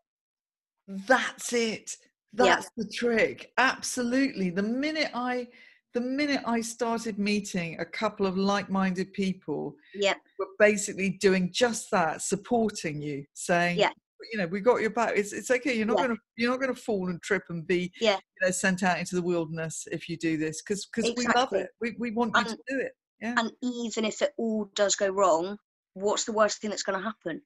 that's 0.87 1.53
it 1.53 1.95
Yeah. 2.33 2.45
that's 2.55 2.69
the 2.77 2.87
trick 2.87 3.51
absolutely 3.57 4.49
the 4.49 4.63
minute 4.63 5.11
i 5.13 5.47
the 5.93 6.01
minute 6.01 6.41
i 6.45 6.61
started 6.61 7.17
meeting 7.17 7.79
a 7.79 7.85
couple 7.85 8.25
of 8.25 8.37
like-minded 8.37 9.11
people 9.13 9.75
yep 9.95 10.17
were 10.39 10.47
basically 10.59 11.09
doing 11.21 11.49
just 11.51 11.89
that, 11.91 12.21
supporting 12.21 13.01
you, 13.01 13.25
saying, 13.33 13.79
Yeah. 13.79 13.89
you 14.31 14.37
know, 14.37 14.45
we 14.47 14.59
got 14.59 14.81
your 14.81 14.91
back. 14.91 15.13
It's 15.15 15.33
it's 15.33 15.49
okay. 15.49 15.75
You're 15.75 15.87
not 15.87 15.97
Yeah. 15.97 16.07
gonna 16.07 16.19
you're 16.35 16.51
not 16.51 16.59
gonna 16.59 16.75
fall 16.75 17.09
and 17.09 17.19
trip 17.23 17.43
and 17.49 17.65
be 17.65 17.91
Yeah. 17.99 18.17
you 18.17 18.45
know 18.45 18.51
sent 18.51 18.83
out 18.83 18.99
into 18.99 19.15
the 19.15 19.21
wilderness 19.23 19.87
if 19.91 20.07
you 20.07 20.15
do 20.17 20.37
this 20.37 20.61
because 20.61 20.85
because 20.85 21.11
we 21.17 21.27
love 21.35 21.53
it. 21.53 21.69
We 21.81 21.95
we 21.97 22.11
want 22.11 22.35
you 22.37 22.43
to 22.43 22.59
do 22.67 22.79
it. 22.79 22.91
Yeah. 23.19 23.33
and 23.37 23.51
even 23.63 24.05
if 24.05 24.21
it 24.21 24.33
all 24.37 24.65
does 24.75 24.95
go 24.95 25.09
wrong 25.09 25.57
what's 25.95 26.25
the 26.25 26.31
worst 26.31 26.61
thing 26.61 26.69
that's 26.69 26.83
going 26.83 26.99
to 26.99 27.03
happen 27.03 27.41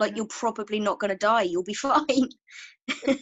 like 0.00 0.12
mm. 0.12 0.16
you're 0.16 0.26
probably 0.26 0.80
not 0.80 0.98
going 0.98 1.10
to 1.10 1.16
die 1.16 1.42
you'll 1.42 1.62
be 1.62 1.74
fine 1.88 2.28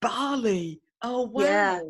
Bali. 0.00 0.80
Oh 1.02 1.26
wow. 1.26 1.42
Yeah. 1.42 1.80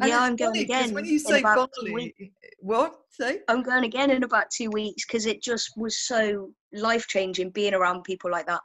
And 0.00 0.10
yeah 0.10 0.20
i'm 0.20 0.36
going 0.36 0.58
again 0.58 0.94
When 0.94 1.04
you 1.04 1.18
say 1.18 1.42
Bali, 1.42 2.14
what 2.60 2.94
say? 3.10 3.40
i'm 3.48 3.62
going 3.62 3.84
again 3.84 4.10
in 4.10 4.22
about 4.22 4.50
two 4.50 4.70
weeks 4.70 5.04
because 5.04 5.26
it 5.26 5.42
just 5.42 5.72
was 5.76 5.98
so 5.98 6.50
life 6.72 7.08
changing 7.08 7.50
being 7.50 7.74
around 7.74 8.04
people 8.04 8.30
like 8.30 8.46
that 8.46 8.60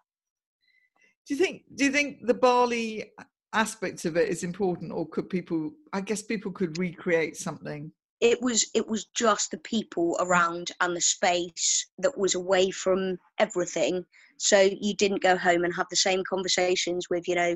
Do 1.27 1.33
you 1.33 1.39
think 1.39 1.63
do 1.75 1.85
you 1.85 1.91
think 1.91 2.25
the 2.25 2.35
Bali 2.35 3.11
aspect 3.53 4.05
of 4.05 4.15
it 4.17 4.29
is 4.29 4.43
important, 4.43 4.91
or 4.91 5.07
could 5.07 5.29
people? 5.29 5.71
I 5.91 6.01
guess 6.01 6.21
people 6.21 6.51
could 6.51 6.77
recreate 6.77 7.35
something. 7.35 7.91
It 8.19 8.41
was 8.41 8.69
it 8.73 8.87
was 8.87 9.05
just 9.13 9.51
the 9.51 9.59
people 9.59 10.17
around 10.19 10.71
and 10.81 10.95
the 10.95 11.01
space 11.01 11.87
that 11.99 12.17
was 12.17 12.35
away 12.35 12.71
from 12.71 13.17
everything. 13.37 14.03
So 14.37 14.59
you 14.59 14.95
didn't 14.95 15.21
go 15.21 15.37
home 15.37 15.63
and 15.63 15.73
have 15.75 15.87
the 15.89 15.95
same 15.95 16.23
conversations 16.27 17.09
with 17.09 17.27
you 17.27 17.35
know 17.35 17.55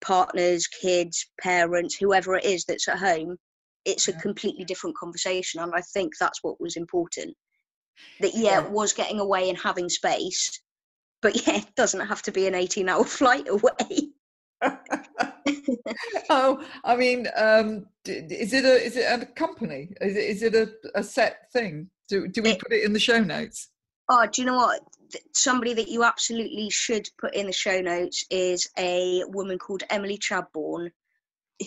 partners 0.00 0.66
kids 0.66 1.26
parents 1.40 1.94
whoever 1.94 2.36
it 2.36 2.44
is 2.44 2.64
that's 2.64 2.88
at 2.88 2.98
home. 2.98 3.36
It's 3.84 4.08
a 4.08 4.12
completely 4.12 4.64
different 4.64 4.96
conversation 4.96 5.60
and 5.60 5.72
i 5.74 5.80
think 5.80 6.12
that's 6.18 6.42
what 6.42 6.60
was 6.60 6.76
important. 6.76 7.34
That 8.20 8.34
yeah, 8.34 8.60
Yeah. 8.60 8.64
it 8.64 8.70
was 8.70 8.92
getting 8.92 9.20
away 9.20 9.48
and 9.48 9.58
having 9.58 9.88
space 9.88 10.60
but 11.22 11.34
yeah 11.46 11.56
it 11.58 11.74
doesn't 11.76 12.06
have 12.06 12.22
to 12.22 12.32
be 12.32 12.46
an 12.46 12.54
18 12.54 12.88
hour 12.88 13.04
flight 13.18 13.48
away 13.48 14.10
oh, 16.30 16.64
I 16.84 16.96
mean, 16.96 17.26
um, 17.36 17.86
is 18.06 18.52
it 18.52 18.64
a 18.64 18.84
is 18.84 18.96
it 18.96 19.22
a 19.22 19.26
company? 19.26 19.92
Is 20.00 20.16
it 20.16 20.24
is 20.24 20.42
it 20.42 20.54
a, 20.54 20.70
a 20.98 21.02
set 21.02 21.50
thing? 21.52 21.90
Do 22.08 22.28
do 22.28 22.42
we 22.42 22.50
It- 22.50 22.60
put 22.60 22.72
it 22.72 22.84
in 22.84 22.92
the 22.92 23.00
show 23.00 23.22
notes? 23.22 23.68
Oh, 24.08 24.26
do 24.26 24.42
you 24.42 24.46
know 24.46 24.56
what? 24.56 24.80
Somebody 25.34 25.72
that 25.74 25.88
you 25.88 26.02
absolutely 26.02 26.68
should 26.70 27.08
put 27.18 27.32
in 27.34 27.46
the 27.46 27.52
show 27.52 27.80
notes 27.80 28.24
is 28.30 28.68
a 28.76 29.22
woman 29.28 29.56
called 29.56 29.84
Emily 29.88 30.18
Chadbourne, 30.18 30.90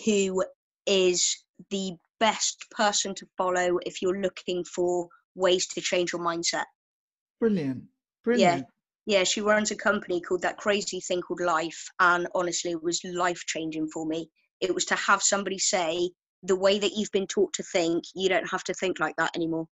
who 0.04 0.44
is 0.86 1.42
the 1.70 1.92
best 2.20 2.66
person 2.70 3.14
to 3.14 3.26
follow 3.38 3.78
if 3.86 4.02
you're 4.02 4.20
looking 4.20 4.62
for 4.64 5.08
ways 5.34 5.66
to 5.68 5.80
change 5.80 6.12
your 6.12 6.20
mindset. 6.22 6.64
Brilliant, 7.40 7.84
brilliant. 8.22 8.58
Yeah, 8.58 8.64
she 9.24 9.40
runs 9.40 9.70
a 9.70 9.76
company 9.76 10.20
called 10.20 10.42
That 10.42 10.56
Crazy 10.56 11.00
Thing 11.00 11.20
Called 11.20 11.40
Life, 11.40 11.86
and 12.00 12.26
honestly, 12.34 12.70
it 12.72 12.82
was 12.82 13.02
life 13.04 13.44
changing 13.46 13.88
for 13.88 14.06
me. 14.06 14.30
It 14.60 14.74
was 14.74 14.84
to 14.86 14.94
have 14.94 15.22
somebody 15.22 15.58
say, 15.58 16.10
the 16.42 16.56
way 16.56 16.78
that 16.78 16.92
you've 16.94 17.10
been 17.12 17.26
taught 17.26 17.52
to 17.54 17.62
think, 17.62 18.04
you 18.14 18.28
don't 18.28 18.48
have 18.50 18.64
to 18.64 18.74
think 18.74 19.00
like 19.00 19.16
that 19.16 19.34
anymore. 19.34 19.66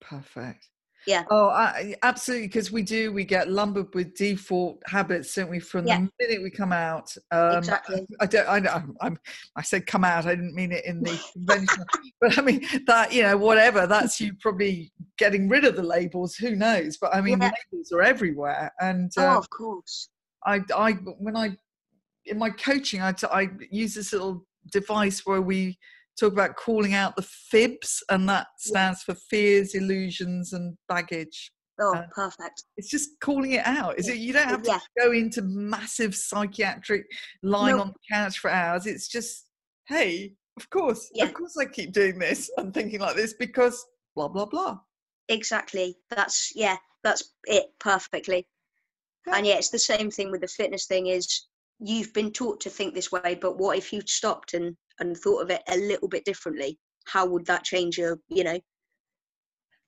Perfect. 0.00 0.68
Yeah. 1.06 1.24
Oh, 1.30 1.48
I, 1.48 1.94
absolutely. 2.02 2.46
Because 2.48 2.70
we 2.70 2.82
do, 2.82 3.12
we 3.12 3.24
get 3.24 3.50
lumbered 3.50 3.94
with 3.94 4.14
default 4.14 4.82
habits, 4.86 5.34
don't 5.34 5.50
we? 5.50 5.58
From 5.58 5.86
Yeah. 5.86 6.00
the 6.00 6.10
minute 6.26 6.42
we 6.42 6.50
come 6.50 6.72
out. 6.72 7.14
Um, 7.30 7.58
Exactly. 7.58 8.06
I 8.20 8.26
don't. 8.26 8.48
I 8.48 8.58
know. 8.60 8.94
I'm. 9.00 9.18
I 9.56 9.62
said 9.62 9.86
come 9.86 10.04
out. 10.04 10.26
I 10.26 10.34
didn't 10.34 10.54
mean 10.54 10.72
it 10.72 10.84
in 10.84 11.02
the 11.02 11.18
conventional. 11.32 11.86
but 12.20 12.38
I 12.38 12.42
mean 12.42 12.64
that. 12.86 13.12
You 13.12 13.22
know, 13.22 13.36
whatever. 13.36 13.86
That's 13.86 14.20
you 14.20 14.32
probably 14.40 14.92
getting 15.18 15.48
rid 15.48 15.64
of 15.64 15.76
the 15.76 15.82
labels. 15.82 16.36
Who 16.36 16.54
knows? 16.54 16.96
But 16.98 17.14
I 17.14 17.20
mean, 17.20 17.40
Yeah. 17.40 17.50
labels 17.72 17.92
are 17.92 18.02
everywhere. 18.02 18.72
And 18.80 19.10
Oh, 19.18 19.28
uh, 19.34 19.38
of 19.38 19.50
course. 19.50 20.08
I, 20.44 20.60
I, 20.74 20.92
when 21.18 21.36
I 21.36 21.56
in 22.26 22.38
my 22.38 22.50
coaching, 22.50 23.00
I, 23.02 23.14
I 23.30 23.48
use 23.70 23.94
this 23.94 24.12
little 24.12 24.46
device 24.72 25.26
where 25.26 25.40
we 25.42 25.78
talk 26.18 26.32
about 26.32 26.56
calling 26.56 26.94
out 26.94 27.16
the 27.16 27.22
fibs, 27.22 28.02
and 28.10 28.28
that 28.28 28.46
stands 28.58 29.02
for 29.02 29.14
fears, 29.14 29.74
illusions, 29.74 30.52
and 30.52 30.76
baggage. 30.88 31.50
Oh, 31.80 31.94
Uh, 31.96 32.06
perfect. 32.14 32.64
It's 32.76 32.90
just 32.90 33.18
calling 33.20 33.52
it 33.52 33.66
out. 33.66 33.98
Is 33.98 34.08
it? 34.08 34.18
You 34.18 34.32
don't 34.32 34.48
have 34.48 34.62
to 34.62 34.70
Yeah. 34.70 34.80
go 34.98 35.12
into 35.12 35.42
massive 35.42 36.14
psychiatric 36.14 37.06
lying 37.42 37.76
on 37.80 37.88
the 37.88 37.98
couch 38.14 38.38
for 38.38 38.50
hours. 38.50 38.86
It's 38.86 39.08
just, 39.08 39.46
hey, 39.88 40.36
of 40.58 40.68
course, 40.70 41.10
Yeah. 41.14 41.24
of 41.24 41.34
course, 41.34 41.56
I 41.56 41.64
keep 41.64 41.92
doing 41.92 42.18
this 42.18 42.50
and 42.58 42.74
thinking 42.74 43.00
like 43.00 43.16
this 43.16 43.32
because 43.32 43.84
blah 44.14 44.28
blah 44.28 44.44
blah. 44.44 44.80
Exactly. 45.28 45.98
That's 46.10 46.54
yeah. 46.54 46.76
That's 47.02 47.32
it 47.44 47.72
perfectly. 47.80 48.46
Yeah. 49.26 49.36
And 49.36 49.46
yeah, 49.46 49.54
it's 49.54 49.70
the 49.70 49.78
same 49.78 50.10
thing 50.10 50.30
with 50.30 50.42
the 50.42 50.48
fitness 50.48 50.86
thing. 50.86 51.06
Is 51.06 51.46
you've 51.84 52.12
been 52.12 52.30
taught 52.32 52.60
to 52.60 52.70
think 52.70 52.94
this 52.94 53.10
way, 53.12 53.38
but 53.40 53.58
what 53.58 53.76
if 53.78 53.92
you 53.92 54.02
stopped 54.06 54.54
and 54.54 54.76
and 55.00 55.16
thought 55.16 55.42
of 55.42 55.50
it 55.50 55.62
a 55.68 55.76
little 55.76 56.08
bit 56.08 56.24
differently? 56.24 56.78
How 57.06 57.26
would 57.26 57.46
that 57.46 57.64
change 57.64 57.98
your 57.98 58.18
you 58.28 58.44
know 58.44 58.58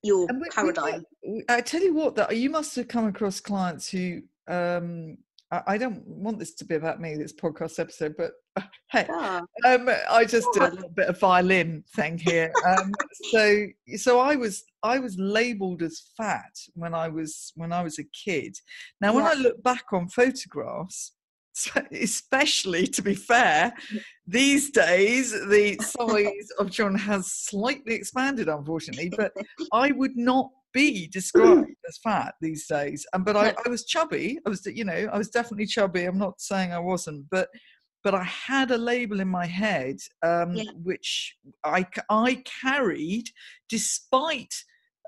your 0.02 0.26
we- 0.26 0.38
we 0.40 0.48
paradigm? 0.50 1.04
get- 1.22 1.44
I 1.48 1.60
tell 1.60 1.82
you 1.82 1.94
what, 1.94 2.14
that 2.16 2.36
you 2.36 2.50
must 2.50 2.74
have 2.76 2.88
come 2.88 3.06
across 3.06 3.40
clients 3.40 3.88
who. 3.90 4.22
um 4.48 5.18
I 5.68 5.78
don't 5.78 6.04
want 6.04 6.40
this 6.40 6.52
to 6.56 6.64
be 6.64 6.74
about 6.74 7.00
me, 7.00 7.14
this 7.14 7.32
podcast 7.32 7.78
episode, 7.78 8.14
but 8.18 8.32
hey, 8.90 9.06
Ah, 9.08 9.40
um, 9.66 9.88
I 10.10 10.24
just 10.24 10.48
did 10.52 10.62
a 10.64 10.70
little 10.74 10.88
bit 10.88 11.06
of 11.06 11.20
violin 11.20 11.84
thing 11.94 12.18
here. 12.18 12.50
Um, 12.66 12.90
so, 13.30 13.66
so 13.96 14.18
I 14.18 14.34
was 14.34 14.64
I 14.82 14.98
was 14.98 15.16
labelled 15.16 15.82
as 15.82 16.02
fat 16.16 16.50
when 16.74 16.92
I 16.92 17.08
was 17.08 17.52
when 17.54 17.72
I 17.72 17.82
was 17.84 18.00
a 18.00 18.04
kid. 18.24 18.56
Now, 19.00 19.14
when 19.14 19.24
Yeah. 19.24 19.30
I 19.30 19.34
look 19.34 19.62
back 19.62 19.84
on 19.92 20.08
photographs, 20.08 21.12
especially 21.92 22.86
to 22.88 23.02
be 23.02 23.14
fair, 23.14 23.72
these 24.26 24.70
days 24.70 25.32
the 25.32 25.76
size 25.80 26.48
of 26.58 26.70
John 26.70 26.94
has 26.94 27.32
slightly 27.32 27.94
expanded, 27.94 28.48
unfortunately. 28.48 29.10
But 29.16 29.32
I 29.72 29.92
would 29.92 30.16
not 30.16 30.50
be 30.72 31.06
described 31.06 31.70
as 31.88 31.98
fat 31.98 32.34
these 32.40 32.66
days. 32.66 33.06
And 33.12 33.24
but 33.24 33.36
I, 33.36 33.54
I 33.64 33.68
was 33.68 33.84
chubby. 33.84 34.38
I 34.46 34.50
was, 34.50 34.66
you 34.66 34.84
know, 34.84 35.08
I 35.12 35.16
was 35.16 35.30
definitely 35.30 35.66
chubby. 35.66 36.04
I'm 36.04 36.18
not 36.18 36.40
saying 36.40 36.72
I 36.72 36.78
wasn't, 36.80 37.26
but 37.30 37.48
but 38.02 38.14
I 38.14 38.24
had 38.24 38.70
a 38.70 38.76
label 38.76 39.20
in 39.20 39.28
my 39.28 39.46
head, 39.46 39.96
um, 40.22 40.52
Yeah. 40.54 40.64
which 40.82 41.36
I 41.64 41.86
I 42.10 42.42
carried 42.62 43.28
despite 43.68 44.54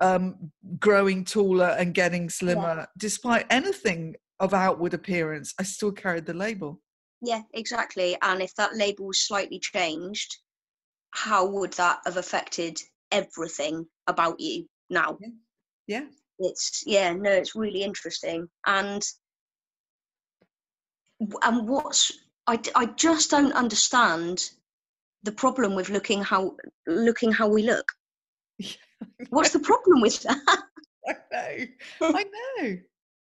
um, 0.01 0.51
growing 0.79 1.23
taller 1.23 1.75
and 1.77 1.93
getting 1.93 2.29
slimmer. 2.29 2.87
Despite 2.97 3.45
anything 3.49 4.15
of 4.39 4.53
outward 4.53 4.93
appearance, 4.93 5.53
I 5.59 5.63
still 5.63 5.91
carried 5.91 6.25
the 6.25 6.33
label. 6.33 6.81
yeah, 7.21 7.41
exactly. 7.53 8.17
And 8.21 8.41
if 8.41 8.53
that 8.55 8.75
label 8.75 9.07
was 9.07 9.19
slightly 9.19 9.59
changed, 9.59 10.37
how 11.11 11.45
would 11.47 11.73
that 11.73 11.99
have 12.05 12.17
affected 12.17 12.79
everything 13.11 13.87
about 14.07 14.39
you 14.39 14.67
now? 14.89 15.17
Yeah. 15.87 16.05
it's 16.39 16.83
yeah 16.85 17.13
no 17.13 17.31
it's 17.31 17.55
really 17.55 17.81
interesting 17.81 18.47
and 18.65 19.01
and 21.41 21.67
what's 21.67 22.11
I, 22.45 22.59
I 22.75 22.85
just 22.85 23.31
don't 23.31 23.53
understand 23.53 24.51
the 25.23 25.31
problem 25.31 25.75
with 25.75 25.89
looking 25.89 26.21
how 26.21 26.55
looking 26.85 27.31
how 27.31 27.47
we 27.47 27.63
look 27.63 27.91
what's 29.29 29.51
the 29.51 29.59
problem 29.59 30.01
with 30.01 30.21
that 30.23 30.63
I 31.07 31.15
know. 31.31 31.67
I 32.01 32.23
know. 32.59 32.77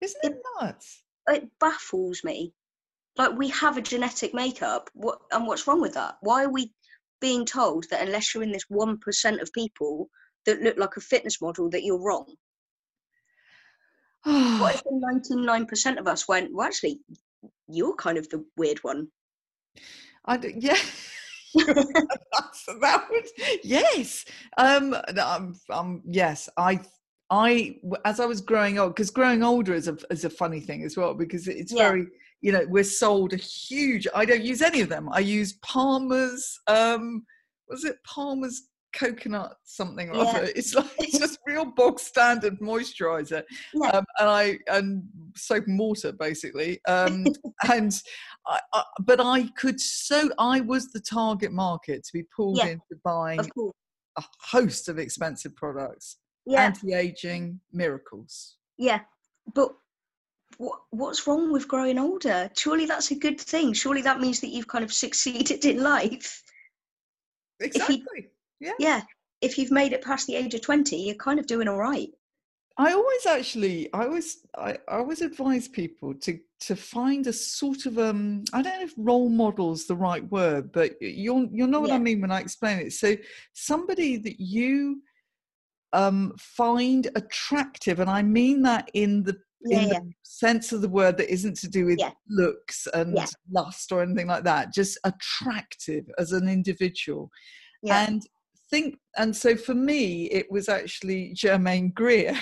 Isn't 0.01 0.23
it 0.23 0.37
nuts? 0.61 1.03
it 1.27 1.47
baffles 1.59 2.23
me 2.23 2.53
like 3.17 3.37
we 3.37 3.49
have 3.49 3.77
a 3.77 3.81
genetic 3.81 4.33
makeup 4.33 4.89
what 4.93 5.19
and 5.31 5.45
what's 5.45 5.67
wrong 5.67 5.81
with 5.81 5.93
that 5.93 6.15
why 6.21 6.43
are 6.43 6.51
we 6.51 6.71
being 7.19 7.45
told 7.45 7.85
that 7.89 8.05
unless 8.05 8.33
you're 8.33 8.43
in 8.43 8.51
this 8.51 8.65
1% 8.71 9.41
of 9.41 9.53
people 9.53 10.07
that 10.45 10.61
look 10.61 10.77
like 10.77 10.95
a 10.97 11.01
fitness 11.01 11.41
model 11.41 11.69
that 11.69 11.83
you're 11.83 12.01
wrong 12.01 12.25
what 14.23 14.75
if 14.75 14.83
the 14.83 15.41
99% 15.41 15.99
of 15.99 16.07
us 16.07 16.27
went 16.27 16.53
well 16.53 16.67
actually 16.67 16.99
you're 17.67 17.95
kind 17.95 18.17
of 18.17 18.27
the 18.29 18.43
weird 18.55 18.79
one 18.83 19.07
I 20.25 20.37
d- 20.37 20.55
yeah. 20.57 20.77
That's, 21.55 22.65
that 22.81 23.07
would 23.09 23.25
yes. 23.63 24.25
Um, 24.57 24.89
no, 25.13 25.25
um, 25.25 25.55
um, 25.71 26.01
yes. 26.05 26.49
I, 26.57 26.81
I, 27.29 27.77
as 28.05 28.19
I 28.19 28.25
was 28.25 28.41
growing 28.41 28.79
old, 28.79 28.95
because 28.95 29.09
growing 29.11 29.43
older 29.43 29.73
is 29.73 29.87
a 29.87 29.97
is 30.09 30.23
a 30.25 30.29
funny 30.29 30.59
thing 30.61 30.83
as 30.83 30.95
well 30.95 31.13
because 31.13 31.47
it's 31.47 31.73
Yeah. 31.73 31.89
very, 31.89 32.07
you 32.41 32.51
know, 32.51 32.65
we're 32.69 32.83
sold 32.83 33.33
a 33.33 33.37
huge. 33.37 34.07
I 34.15 34.25
don't 34.25 34.43
use 34.43 34.61
any 34.61 34.81
of 34.81 34.89
them. 34.89 35.09
I 35.11 35.19
use 35.19 35.53
Palmer's. 35.63 36.59
Um, 36.67 37.25
was 37.67 37.83
it 37.83 37.97
Palmer's 38.05 38.69
coconut 38.93 39.57
something 39.65 40.09
or 40.09 40.15
Yeah. 40.15 40.23
other? 40.23 40.43
It's 40.55 40.73
like 40.73 40.89
it's 40.99 41.19
just 41.19 41.39
real 41.47 41.65
bog 41.65 41.99
standard 41.99 42.59
moisturizer, 42.61 43.43
Yeah. 43.73 43.89
um, 43.89 44.05
and 44.19 44.29
I 44.29 44.59
and 44.67 45.03
soap 45.35 45.67
and 45.67 45.77
water 45.77 46.13
basically. 46.13 46.79
Um, 46.87 47.25
and 47.69 47.91
I, 48.47 48.59
I, 48.73 48.83
but 49.01 49.19
I 49.19 49.49
could 49.57 49.81
so 49.81 50.29
I 50.39 50.61
was 50.61 50.93
the 50.93 51.01
target 51.01 51.51
market 51.51 52.05
to 52.05 52.13
be 52.13 52.23
pulled 52.33 52.59
Yeah. 52.59 52.67
into 52.67 53.01
buying 53.03 53.41
a 54.17 54.23
host 54.41 54.87
of 54.87 54.97
expensive 54.97 55.55
products, 55.57 56.17
yeah 56.47 56.65
anti-aging 56.65 57.59
miracles. 57.71 58.55
Yeah, 58.77 59.01
but 59.53 59.69
what 60.57 60.79
what's 60.91 61.27
wrong 61.27 61.51
with 61.51 61.67
growing 61.67 61.99
older? 61.99 62.49
Surely 62.55 62.85
that's 62.85 63.11
a 63.11 63.15
good 63.15 63.39
thing. 63.39 63.73
Surely 63.73 64.01
that 64.03 64.19
means 64.21 64.39
that 64.41 64.49
you've 64.49 64.67
kind 64.67 64.83
of 64.83 64.93
succeeded 64.93 65.65
in 65.65 65.83
life. 65.83 66.41
you- 67.59 67.67
Exactly. 67.67 68.27
Yeah, 68.79 69.01
if 69.41 69.57
you've 69.57 69.71
made 69.71 69.93
it 69.93 70.03
past 70.03 70.25
the 70.27 70.35
age 70.35 70.53
of 70.55 70.61
twenty, 70.61 70.97
you're 70.97 71.15
kind 71.15 71.39
of 71.39 71.47
doing 71.47 71.67
all 71.67 71.77
right. 71.77 72.09
I 72.79 72.93
always 72.93 73.25
actually, 73.25 73.91
I 73.91 74.05
always, 74.05 74.45
I, 74.55 74.77
I 74.87 74.97
always 74.97 75.21
advise 75.21 75.67
people 75.67 76.13
to 76.15 76.39
to 76.59 76.75
find 76.75 77.25
a 77.27 77.33
sort 77.33 77.85
of 77.85 77.97
um, 77.99 78.43
I 78.53 78.61
don't 78.61 78.77
know 78.79 78.85
if 78.85 78.93
role 78.97 79.29
model's 79.29 79.85
the 79.85 79.95
right 79.95 80.23
word, 80.31 80.71
but 80.71 80.99
you'll 81.01 81.49
you'll 81.51 81.67
know 81.67 81.81
what 81.81 81.91
I 81.91 81.99
mean 81.99 82.21
when 82.21 82.31
I 82.31 82.39
explain 82.39 82.79
it. 82.79 82.93
So 82.93 83.15
somebody 83.53 84.17
that 84.17 84.39
you 84.39 85.01
um 85.93 86.33
find 86.39 87.09
attractive, 87.15 87.99
and 87.99 88.09
I 88.09 88.21
mean 88.21 88.61
that 88.63 88.89
in 88.93 89.23
the 89.23 89.37
Yeah, 89.61 89.81
in 89.81 89.89
yeah, 89.89 89.99
the 89.99 90.13
sense 90.23 90.71
of 90.71 90.81
the 90.81 90.89
word 90.89 91.17
that 91.17 91.31
isn't 91.31 91.57
to 91.57 91.67
do 91.67 91.85
with 91.85 91.99
Yeah. 91.99 92.11
looks 92.29 92.87
and 92.93 93.17
lust 93.51 93.91
or 93.91 94.01
anything 94.01 94.27
like 94.27 94.43
that 94.43 94.73
just 94.73 94.97
attractive 95.03 96.05
as 96.17 96.31
an 96.31 96.47
individual. 96.47 97.29
And 97.89 98.21
think 98.69 98.97
and 99.17 99.35
so 99.35 99.55
for 99.55 99.73
me 99.73 100.25
it 100.25 100.51
was 100.51 100.67
actually 100.69 101.33
germaine 101.33 101.89
greer. 101.91 102.37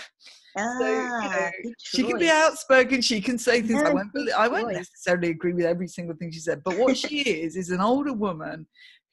Ah, 0.58 0.72
so, 0.82 0.88
you 0.90 1.30
know, 1.30 1.50
she 1.78 2.04
can 2.04 2.18
be 2.18 2.30
outspoken 2.30 3.02
she 3.02 3.22
can 3.22 3.38
say 3.38 3.62
things 3.62 3.82
i 3.84 3.90
won't 3.90 4.10
i 4.38 4.48
won't 4.48 4.74
necessarily 4.74 5.30
agree 5.30 5.54
with 5.54 5.66
every 5.66 5.88
single 5.88 6.16
thing 6.16 6.32
she 6.32 6.40
said 6.40 6.62
but 6.64 6.78
what 6.78 6.98
she 6.98 7.22
is 7.22 7.56
is 7.56 7.70
an 7.70 7.82
older 7.82 8.14
woman 8.14 8.66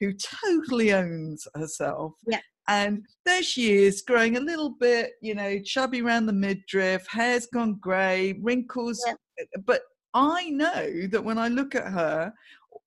who 0.03 0.13
totally 0.13 0.93
owns 0.93 1.47
herself 1.55 2.13
Yeah. 2.27 2.39
and 2.67 3.05
there 3.25 3.43
she 3.43 3.73
is 3.73 4.01
growing 4.01 4.37
a 4.37 4.41
little 4.41 4.71
bit 4.79 5.11
you 5.21 5.35
know 5.35 5.59
chubby 5.63 6.01
around 6.01 6.25
the 6.25 6.33
midriff 6.33 7.05
hair's 7.07 7.47
gone 7.47 7.75
grey 7.81 8.33
wrinkles 8.41 9.03
Yeah. 9.05 9.15
but 9.65 9.81
i 10.13 10.49
know 10.49 11.07
that 11.11 11.23
when 11.23 11.37
i 11.37 11.47
look 11.47 11.75
at 11.75 11.91
her 11.91 12.33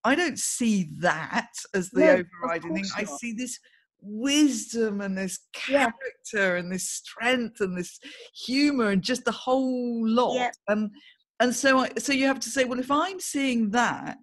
i 0.04 0.14
don't 0.14 0.38
see 0.38 0.88
that 1.00 1.50
as 1.74 1.90
the 1.90 2.00
No, 2.00 2.22
overriding 2.42 2.74
thing 2.74 2.84
i 2.96 3.04
see 3.04 3.32
this 3.32 3.58
wisdom 4.00 5.00
and 5.00 5.16
this 5.18 5.38
Yeah. 5.68 5.90
character 5.90 6.56
and 6.56 6.70
this 6.72 6.88
strength 6.88 7.60
and 7.60 7.76
this 7.76 7.98
humor 8.46 8.90
and 8.90 9.02
just 9.02 9.24
the 9.24 9.32
whole 9.32 10.06
lot 10.08 10.34
Yeah. 10.36 10.50
and 10.68 10.90
and 11.40 11.54
so 11.54 11.80
I, 11.80 11.90
so 11.98 12.12
you 12.12 12.26
have 12.26 12.40
to 12.40 12.48
say 12.50 12.64
well 12.64 12.78
if 12.78 12.90
i'm 12.90 13.20
seeing 13.20 13.70
that 13.70 14.18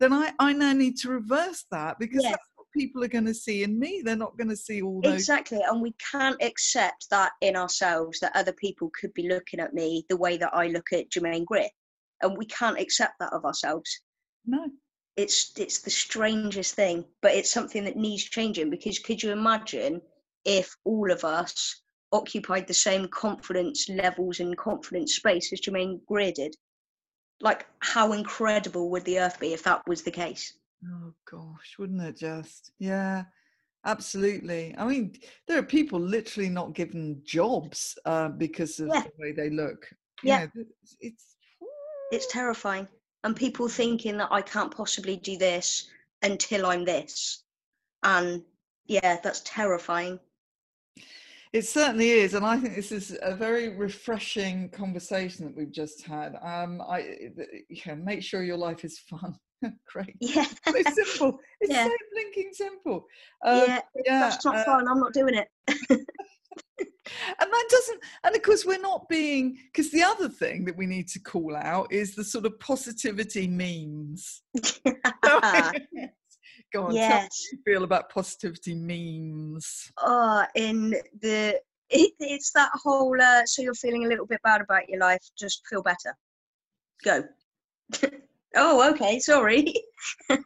then 0.00 0.12
i 0.12 0.32
i 0.38 0.52
now 0.52 0.72
need 0.72 0.96
to 0.96 1.08
reverse 1.08 1.64
that 1.70 1.98
because 1.98 2.22
Yeah. 2.22 2.30
that's 2.32 2.48
what 2.56 2.66
people 2.76 3.02
are 3.04 3.08
going 3.08 3.26
to 3.26 3.34
see 3.34 3.62
in 3.62 3.78
me 3.78 4.02
they're 4.04 4.16
not 4.16 4.36
going 4.38 4.48
to 4.50 4.56
see 4.56 4.82
all 4.82 5.00
those 5.02 5.14
Exactly, 5.14 5.60
and 5.62 5.80
we 5.82 5.94
can't 6.12 6.40
accept 6.42 7.08
that 7.10 7.32
in 7.40 7.56
ourselves 7.56 8.20
that 8.20 8.32
other 8.36 8.52
people 8.52 8.90
could 8.98 9.12
be 9.14 9.28
looking 9.28 9.60
at 9.60 9.74
me 9.74 10.04
the 10.08 10.16
way 10.16 10.36
that 10.36 10.54
I 10.54 10.68
look 10.68 10.92
at 10.92 11.10
Germaine 11.10 11.44
Greer, 11.44 11.68
and 12.22 12.36
we 12.36 12.46
can't 12.46 12.78
accept 12.78 13.14
that 13.20 13.32
of 13.32 13.44
ourselves. 13.44 13.90
no 14.46 14.66
it's 15.16 15.52
it's 15.58 15.80
the 15.80 15.90
strangest 15.90 16.74
thing 16.76 17.04
but 17.22 17.34
it's 17.34 17.50
something 17.50 17.82
that 17.84 17.96
needs 17.96 18.22
changing 18.22 18.70
because 18.70 19.00
could 19.00 19.20
you 19.20 19.32
imagine 19.32 20.00
if 20.44 20.76
all 20.84 21.10
of 21.10 21.24
us 21.24 21.82
occupied 22.12 22.66
the 22.68 22.74
same 22.74 23.08
confidence 23.08 23.88
levels 23.88 24.38
and 24.40 24.56
confidence 24.56 25.16
space 25.16 25.52
as 25.52 25.58
Germaine 25.60 26.00
Greer 26.06 26.30
did 26.32 26.54
like 27.40 27.66
how 27.80 28.12
incredible 28.12 28.90
would 28.90 29.04
the 29.04 29.18
earth 29.18 29.38
be 29.38 29.52
if 29.52 29.62
that 29.62 29.86
was 29.86 30.02
the 30.02 30.10
case 30.10 30.54
oh 30.86 31.12
gosh 31.30 31.76
wouldn't 31.78 32.02
it 32.02 32.16
just 32.16 32.72
yeah 32.78 33.24
absolutely 33.84 34.74
i 34.78 34.86
mean 34.86 35.12
there 35.46 35.58
are 35.58 35.62
people 35.62 36.00
literally 36.00 36.48
not 36.48 36.74
given 36.74 37.20
jobs 37.24 37.96
uh, 38.04 38.28
because 38.28 38.80
of 38.80 38.88
Yeah. 38.88 39.02
the 39.02 39.12
way 39.18 39.32
they 39.32 39.50
look 39.50 39.88
Yeah. 40.22 40.46
it's, 40.54 40.96
it's 41.00 41.36
it's 42.10 42.26
terrifying 42.32 42.88
and 43.24 43.34
people 43.36 43.68
thinking 43.68 44.16
that 44.16 44.28
I 44.30 44.40
can't 44.42 44.74
possibly 44.74 45.16
do 45.16 45.36
this 45.36 45.90
until 46.22 46.66
I'm 46.66 46.84
this. 46.84 47.42
And 48.02 48.42
yeah, 48.86 49.18
that's 49.22 49.40
terrifying. 49.44 50.18
It 51.52 51.62
certainly 51.66 52.10
is, 52.10 52.34
and 52.34 52.44
I 52.44 52.58
think 52.58 52.74
this 52.76 52.92
is 52.92 53.16
a 53.22 53.34
very 53.34 53.76
refreshing 53.76 54.68
conversation 54.70 55.46
that 55.46 55.56
we've 55.56 55.72
just 55.72 56.04
had. 56.04 56.34
Um, 56.42 56.80
I 56.82 57.16
yeah, 57.70 57.94
make 57.94 58.22
sure 58.22 58.42
your 58.42 58.58
life 58.58 58.84
is 58.84 58.98
fun. 58.98 59.34
Great. 59.92 60.14
Yeah. 60.20 60.44
so 60.66 60.82
simple. 60.92 61.40
It's 61.60 61.72
Yeah. 61.72 61.86
so 61.86 61.92
blinking 62.12 62.50
simple. 62.52 63.06
Um, 63.44 63.58
yeah, 63.66 63.80
yeah, 64.04 64.20
that's 64.20 64.44
not 64.44 64.56
uh, 64.56 64.64
fun. 64.64 64.86
I'm 64.88 65.00
not 65.00 65.12
doing 65.14 65.34
it. 65.34 65.48
and 65.88 67.50
that 67.50 67.66
doesn't 67.70 68.02
and 68.24 68.36
of 68.36 68.42
course 68.42 68.64
we're 68.66 68.78
not 68.80 69.08
being 69.08 69.56
because 69.72 69.90
the 69.90 70.02
other 70.02 70.28
thing 70.28 70.64
that 70.64 70.76
we 70.76 70.86
need 70.86 71.08
to 71.08 71.18
call 71.18 71.56
out 71.56 71.90
is 71.90 72.14
the 72.14 72.24
sort 72.24 72.44
of 72.44 72.58
positivity 72.60 73.46
memes 73.48 74.42
go 76.72 76.84
on 76.84 76.90
tell 76.90 76.94
yes. 76.94 77.28
you 77.52 77.58
feel 77.64 77.84
about 77.84 78.10
positivity 78.10 78.74
memes 78.74 79.90
Oh, 80.00 80.44
in 80.54 80.90
the 81.20 81.60
it, 81.90 82.12
it's 82.18 82.52
that 82.52 82.70
whole. 82.74 83.20
Uh, 83.20 83.44
so 83.46 83.62
you're 83.62 83.74
feeling 83.74 84.04
a 84.04 84.08
little 84.08 84.26
bit 84.26 84.40
bad 84.42 84.60
about 84.60 84.88
your 84.88 85.00
life. 85.00 85.22
Just 85.38 85.62
feel 85.68 85.82
better. 85.82 86.14
Go. 87.04 87.24
oh, 88.56 88.90
okay. 88.92 89.18
Sorry. 89.18 89.72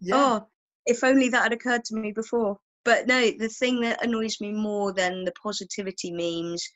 yeah 0.00 0.14
Oh, 0.14 0.46
if 0.86 1.02
only 1.04 1.28
that 1.30 1.44
had 1.44 1.52
occurred 1.52 1.84
to 1.84 1.96
me 1.96 2.12
before. 2.12 2.58
But 2.84 3.06
no, 3.06 3.30
the 3.38 3.48
thing 3.48 3.80
that 3.80 4.04
annoys 4.04 4.40
me 4.40 4.52
more 4.52 4.92
than 4.92 5.24
the 5.24 5.32
positivity 5.42 6.12
memes 6.12 6.66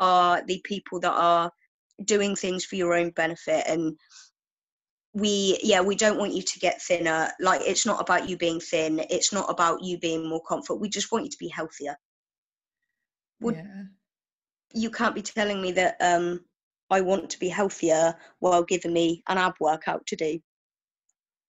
are 0.00 0.42
the 0.46 0.60
people 0.64 1.00
that 1.00 1.12
are 1.12 1.50
doing 2.04 2.34
things 2.34 2.64
for 2.64 2.76
your 2.76 2.94
own 2.94 3.10
benefit 3.10 3.64
and 3.66 3.96
we 5.14 5.58
yeah 5.62 5.80
we 5.80 5.94
don't 5.94 6.18
want 6.18 6.32
you 6.34 6.42
to 6.42 6.58
get 6.58 6.80
thinner. 6.82 7.30
Like 7.40 7.60
it's 7.62 7.86
not 7.86 8.00
about 8.00 8.28
you 8.28 8.36
being 8.36 8.60
thin. 8.60 9.00
It's 9.10 9.32
not 9.32 9.50
about 9.50 9.82
you 9.82 9.98
being 9.98 10.28
more 10.28 10.42
comfort. 10.42 10.76
We 10.76 10.88
just 10.88 11.12
want 11.12 11.24
you 11.24 11.30
to 11.30 11.38
be 11.38 11.48
healthier. 11.48 11.96
Would- 13.40 13.56
yeah. 13.56 13.82
you 14.74 14.90
can't 14.90 15.14
be 15.14 15.22
telling 15.22 15.60
me 15.60 15.72
that 15.72 15.96
um 16.00 16.40
i 16.90 17.00
want 17.00 17.28
to 17.30 17.38
be 17.38 17.48
healthier 17.48 18.14
while 18.40 18.62
giving 18.62 18.92
me 18.92 19.22
an 19.28 19.38
ab 19.38 19.54
workout 19.60 20.06
to 20.06 20.16
do. 20.16 20.38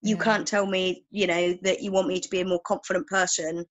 You 0.02 0.18
Yeah. 0.18 0.24
can't 0.24 0.48
tell 0.48 0.66
me 0.66 1.06
you 1.12 1.28
know 1.28 1.54
that 1.62 1.82
you 1.82 1.92
want 1.92 2.08
me 2.08 2.20
to 2.20 2.30
be 2.30 2.42
a 2.42 2.46
more 2.46 2.62
confident 2.66 3.08
person 3.08 3.66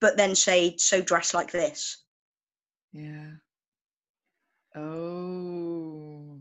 but 0.00 0.16
then 0.16 0.34
say 0.34 0.76
so 0.78 1.00
dress 1.00 1.32
like 1.34 1.50
this. 1.52 2.04
Yeah. 2.92 3.32
Oh 4.74 6.38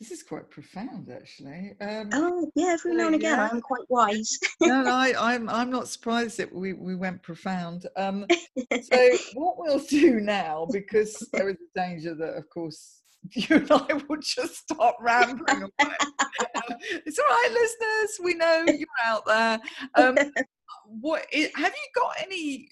this 0.00 0.10
is 0.10 0.22
quite 0.22 0.48
profound 0.50 1.10
actually 1.10 1.74
um 1.80 2.08
oh 2.12 2.50
yeah 2.54 2.72
every 2.72 2.94
now 2.94 3.06
and 3.06 3.14
again 3.14 3.36
yeah. 3.36 3.48
i'm 3.52 3.60
quite 3.60 3.84
wise 3.88 4.38
no, 4.60 4.84
I, 4.86 5.14
I'm 5.34 5.48
I'm 5.48 5.70
not 5.70 5.88
surprised 5.88 6.38
that 6.38 6.52
we, 6.54 6.72
we 6.72 6.94
went 6.94 7.22
profound. 7.22 7.86
Um, 7.96 8.26
so 8.82 9.10
what 9.34 9.58
we'll 9.58 9.80
do 9.80 10.20
now, 10.20 10.66
because 10.70 11.28
there 11.32 11.48
is 11.48 11.56
a 11.56 11.78
danger 11.78 12.14
that, 12.14 12.34
of 12.34 12.48
course, 12.50 13.00
you 13.32 13.56
and 13.56 13.70
I 13.70 14.00
will 14.08 14.20
just 14.20 14.70
start 14.70 14.96
rambling 15.00 15.62
away. 15.62 15.94
it's 17.06 17.18
all 17.18 17.26
right, 17.26 17.50
listeners. 17.52 18.20
We 18.22 18.34
know 18.34 18.64
you're 18.66 18.88
out 19.04 19.26
there. 19.26 19.60
Um, 19.94 20.16
what 20.86 21.26
have 21.32 21.72
you 21.74 21.90
got 21.94 22.16
any? 22.22 22.70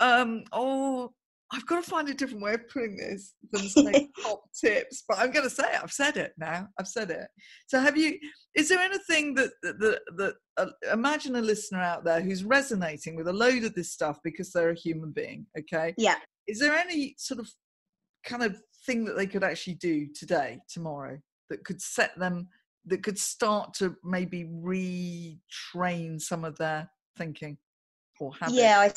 Um, 0.00 0.44
oh, 0.52 1.12
I've 1.50 1.66
got 1.66 1.82
to 1.82 1.90
find 1.90 2.08
a 2.08 2.14
different 2.14 2.42
way 2.42 2.54
of 2.54 2.68
putting 2.68 2.96
this 2.96 3.34
than 3.52 3.62
say 3.68 4.10
top 4.22 4.42
tips, 4.52 5.04
but 5.08 5.18
I'm 5.18 5.30
going 5.30 5.48
to 5.48 5.50
say 5.50 5.64
it. 5.64 5.80
I've 5.82 5.92
said 5.92 6.18
it 6.18 6.32
now. 6.36 6.68
I've 6.78 6.88
said 6.88 7.10
it. 7.10 7.26
So, 7.66 7.80
have 7.80 7.96
you? 7.96 8.18
Is 8.54 8.68
there 8.68 8.80
anything 8.80 9.34
that 9.34 9.50
that 9.62 9.78
that, 9.80 10.00
that 10.16 10.34
uh, 10.58 10.92
imagine 10.92 11.36
a 11.36 11.40
listener 11.40 11.80
out 11.80 12.04
there 12.04 12.20
who's 12.20 12.44
resonating 12.44 13.16
with 13.16 13.28
a 13.28 13.32
load 13.32 13.64
of 13.64 13.74
this 13.74 13.92
stuff 13.92 14.18
because 14.22 14.52
they're 14.52 14.70
a 14.70 14.78
human 14.78 15.10
being? 15.10 15.46
Okay. 15.58 15.94
yeah 15.96 16.16
Is 16.46 16.58
there 16.58 16.74
any 16.74 17.14
sort 17.16 17.40
of 17.40 17.50
kind 18.24 18.42
of 18.42 18.60
thing 18.84 19.04
that 19.06 19.16
they 19.16 19.26
could 19.26 19.44
actually 19.44 19.74
do 19.74 20.06
today, 20.14 20.58
tomorrow, 20.68 21.18
that 21.48 21.64
could 21.64 21.80
set 21.80 22.18
them, 22.18 22.48
that 22.86 23.02
could 23.02 23.18
start 23.18 23.72
to 23.74 23.96
maybe 24.04 24.44
retrain 24.44 26.20
some 26.20 26.44
of 26.44 26.58
their 26.58 26.90
thinking 27.16 27.56
or 28.20 28.32
habits? 28.34 28.56
Yeah, 28.56 28.80
I 28.80 28.92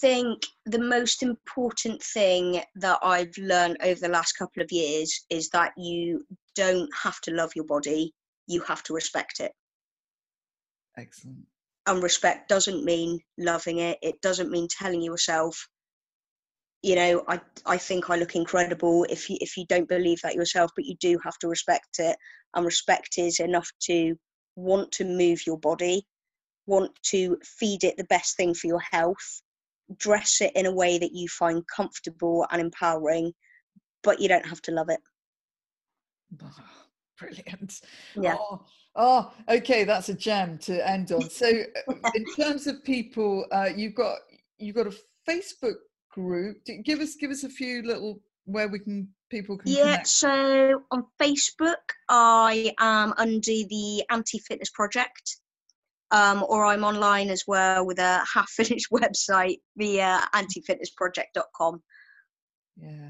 think 0.00 0.42
the 0.66 0.78
most 0.78 1.22
important 1.22 2.02
thing 2.02 2.62
that 2.76 2.98
I've 3.02 3.36
learned 3.38 3.76
over 3.82 4.00
the 4.00 4.08
last 4.08 4.32
couple 4.32 4.62
of 4.62 4.72
years 4.72 5.24
is 5.30 5.48
that 5.50 5.72
you 5.76 6.24
don't 6.54 6.90
have 7.02 7.20
to 7.22 7.30
love 7.30 7.52
your 7.54 7.64
body, 7.64 8.12
you 8.46 8.60
have 8.62 8.82
to 8.84 8.94
respect 8.94 9.40
it. 9.40 9.52
Excellent. 10.96 11.46
And 11.86 12.02
respect 12.02 12.48
doesn't 12.48 12.84
mean 12.84 13.20
loving 13.38 13.78
it, 13.78 13.98
it 14.02 14.20
doesn't 14.20 14.50
mean 14.50 14.68
telling 14.68 15.02
yourself, 15.02 15.68
you 16.82 16.96
know, 16.96 17.22
I, 17.28 17.40
I 17.64 17.78
think 17.78 18.10
I 18.10 18.16
look 18.16 18.34
incredible 18.34 19.04
if 19.08 19.30
you, 19.30 19.36
if 19.40 19.56
you 19.56 19.64
don't 19.68 19.88
believe 19.88 20.20
that 20.22 20.34
yourself, 20.34 20.72
but 20.74 20.84
you 20.84 20.96
do 21.00 21.16
have 21.24 21.38
to 21.38 21.48
respect 21.48 22.00
it. 22.00 22.16
And 22.54 22.66
respect 22.66 23.18
is 23.18 23.40
enough 23.40 23.70
to 23.84 24.16
want 24.56 24.92
to 24.92 25.04
move 25.04 25.46
your 25.46 25.58
body, 25.58 26.04
want 26.66 26.90
to 27.10 27.38
feed 27.44 27.84
it 27.84 27.96
the 27.96 28.04
best 28.04 28.36
thing 28.36 28.54
for 28.54 28.66
your 28.66 28.82
health, 28.90 29.42
dress 29.98 30.40
it 30.40 30.52
in 30.54 30.66
a 30.66 30.74
way 30.74 30.98
that 30.98 31.12
you 31.12 31.28
find 31.28 31.62
comfortable 31.74 32.46
and 32.50 32.60
empowering, 32.60 33.32
but 34.02 34.20
you 34.20 34.28
don't 34.28 34.46
have 34.46 34.62
to 34.62 34.72
love 34.72 34.88
it. 34.88 35.00
Oh, 36.42 36.50
brilliant. 37.18 37.80
Yeah. 38.20 38.36
Oh, 38.38 38.64
oh, 38.96 39.32
okay, 39.48 39.84
that's 39.84 40.08
a 40.08 40.14
gem 40.14 40.58
to 40.58 40.88
end 40.88 41.12
on. 41.12 41.28
So, 41.30 41.46
uh, 41.48 42.10
in 42.14 42.24
terms 42.36 42.66
of 42.66 42.82
people, 42.84 43.46
uh, 43.52 43.70
you've 43.74 43.94
got 43.94 44.18
you've 44.58 44.76
got 44.76 44.86
a 44.86 44.96
Facebook 45.28 45.76
group. 46.10 46.58
Give 46.84 47.00
us 47.00 47.16
give 47.16 47.30
us 47.30 47.44
a 47.44 47.48
few 47.48 47.82
little 47.82 48.20
where 48.44 48.68
we 48.68 48.78
can 48.78 49.08
people 49.30 49.56
can 49.56 49.72
Yeah, 49.72 49.82
connect. 49.82 50.08
so 50.08 50.82
on 50.90 51.04
Facebook, 51.20 51.74
I 52.08 52.72
am 52.78 53.14
under 53.16 53.40
the 53.68 54.04
Anti 54.10 54.38
Fitness 54.38 54.70
Project, 54.70 55.38
um, 56.12 56.44
or 56.48 56.64
I'm 56.66 56.84
online 56.84 57.30
as 57.30 57.44
well 57.46 57.84
with 57.86 57.98
a 57.98 58.24
half 58.32 58.48
finished 58.50 58.88
website 58.92 59.56
via 59.76 60.20
antifitnessproject.com. 60.34 61.82
Yeah. 62.76 63.08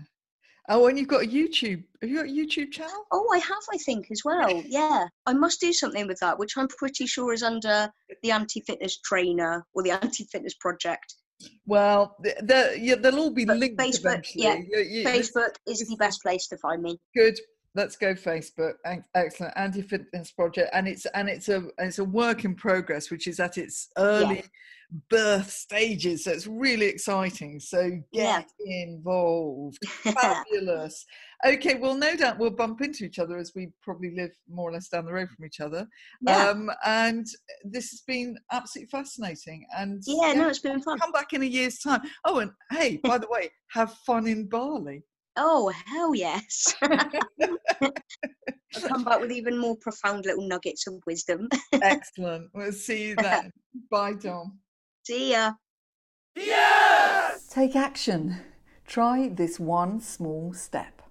Oh, 0.69 0.87
and 0.87 0.97
you've 0.97 1.09
got 1.09 1.25
a 1.25 1.27
YouTube. 1.27 1.83
Have 2.01 2.09
you 2.11 2.17
got 2.17 2.27
a 2.27 2.29
YouTube 2.33 2.71
channel? 2.71 3.05
Oh, 3.11 3.27
I 3.35 3.38
have, 3.38 3.62
I 3.73 3.79
think, 3.79 4.07
as 4.12 4.23
well. 4.25 4.62
Yeah, 4.67 5.07
I 5.27 5.33
must 5.33 5.61
do 5.61 5.73
something 5.73 6.07
with 6.07 6.19
that, 6.21 6.38
which 6.38 6.53
I'm 6.57 6.69
pretty 6.69 7.07
sure 7.07 7.33
is 7.33 7.43
under 7.43 7.91
the 8.23 8.31
Anti 8.31 8.61
Fitness 8.61 8.99
Trainer 9.01 9.65
or 9.75 9.83
the 9.83 9.91
Anti 9.91 10.25
Fitness 10.31 10.55
Project. 10.61 11.15
Well, 11.67 12.17
th- 12.23 12.37
the, 12.43 12.77
yeah, 12.81 12.95
they'll 12.95 13.19
all 13.19 13.33
be 13.35 13.45
But 13.45 13.57
linked 13.59 13.77
Facebook, 13.81 14.21
eventually. 14.23 14.45
yeah, 14.45 14.55
You- 14.71 14.85
you- 15.01 15.05
Facebook 15.05 15.57
is 15.67 15.81
the 15.81 15.97
best 15.99 16.23
place 16.23 16.47
to 16.49 16.57
find 16.59 16.81
me. 16.81 16.97
good 17.17 17.35
let's 17.74 17.96
go 17.96 18.14
facebook 18.14 18.74
excellent 19.14 19.52
anti-fitness 19.56 20.32
project 20.32 20.68
and 20.72 20.87
it's 20.87 21.06
and 21.06 21.28
it's 21.28 21.48
a 21.48 21.64
it's 21.78 21.98
a 21.98 22.04
work 22.04 22.44
in 22.44 22.54
progress 22.54 23.11
which 23.11 23.26
is 23.26 23.40
at 23.40 23.56
its 23.58 23.88
early 23.96 24.42
birth 25.08 25.50
stages 25.50 26.24
so 26.24 26.30
it's 26.32 26.46
really 26.46 26.85
exciting 26.87 27.58
so 27.58 27.90
Yeah. 28.12 28.40
get 28.42 28.50
involved. 28.66 29.78
Fabulous. 29.87 31.06
Okay 31.46 31.76
well 31.76 31.94
no 31.94 32.14
doubt 32.14 32.38
we'll 32.38 32.50
bump 32.50 32.82
into 32.82 33.04
each 33.06 33.18
other 33.18 33.38
as 33.38 33.52
we 33.56 33.70
probably 33.82 34.14
live 34.14 34.32
more 34.50 34.68
or 34.68 34.72
less 34.72 34.88
down 34.88 35.06
the 35.06 35.12
road 35.12 35.30
from 35.30 35.46
each 35.46 35.61
other. 35.61 35.88
Yeah, 36.20 36.48
um 36.50 36.70
and 36.85 37.26
this 37.64 37.90
has 37.90 38.02
been 38.06 38.37
absolutely 38.52 38.90
fascinating 38.90 39.64
and 39.76 40.02
yeah, 40.06 40.35
no, 40.35 40.48
it's 40.48 40.58
been 40.58 40.82
fun. 40.82 40.98
come 40.98 41.12
back 41.12 41.32
in 41.32 41.40
a 41.42 41.46
year's 41.46 41.78
time. 41.78 42.02
Oh 42.26 42.40
and 42.40 42.50
hey 42.70 42.98
by 43.02 43.16
the 43.16 43.28
way 43.30 43.50
have 43.70 43.94
fun 44.06 44.26
in 44.26 44.46
bali 44.46 45.04
Oh, 45.37 45.73
hell 45.87 46.14
yes. 46.14 46.75
I'll 46.83 48.88
come 48.88 49.05
back 49.05 49.21
with 49.21 49.33
even 49.33 49.59
more 49.59 49.77
profound 49.77 50.27
little 50.27 50.47
nuggets 50.47 50.87
of 50.87 50.95
wisdom. 51.07 51.49
Excellent. 51.73 52.51
We'll 52.55 52.73
see 52.73 53.09
you 53.09 53.16
then. 53.16 53.51
Bye, 53.90 54.14
Dom. 54.14 54.59
See 55.05 55.33
ya. 55.33 55.53
Yes! 56.35 57.47
Take 57.49 57.77
action. 57.77 58.38
Try 58.87 59.29
this 59.29 59.61
one 59.61 60.01
small 60.01 60.53
step. 60.53 61.03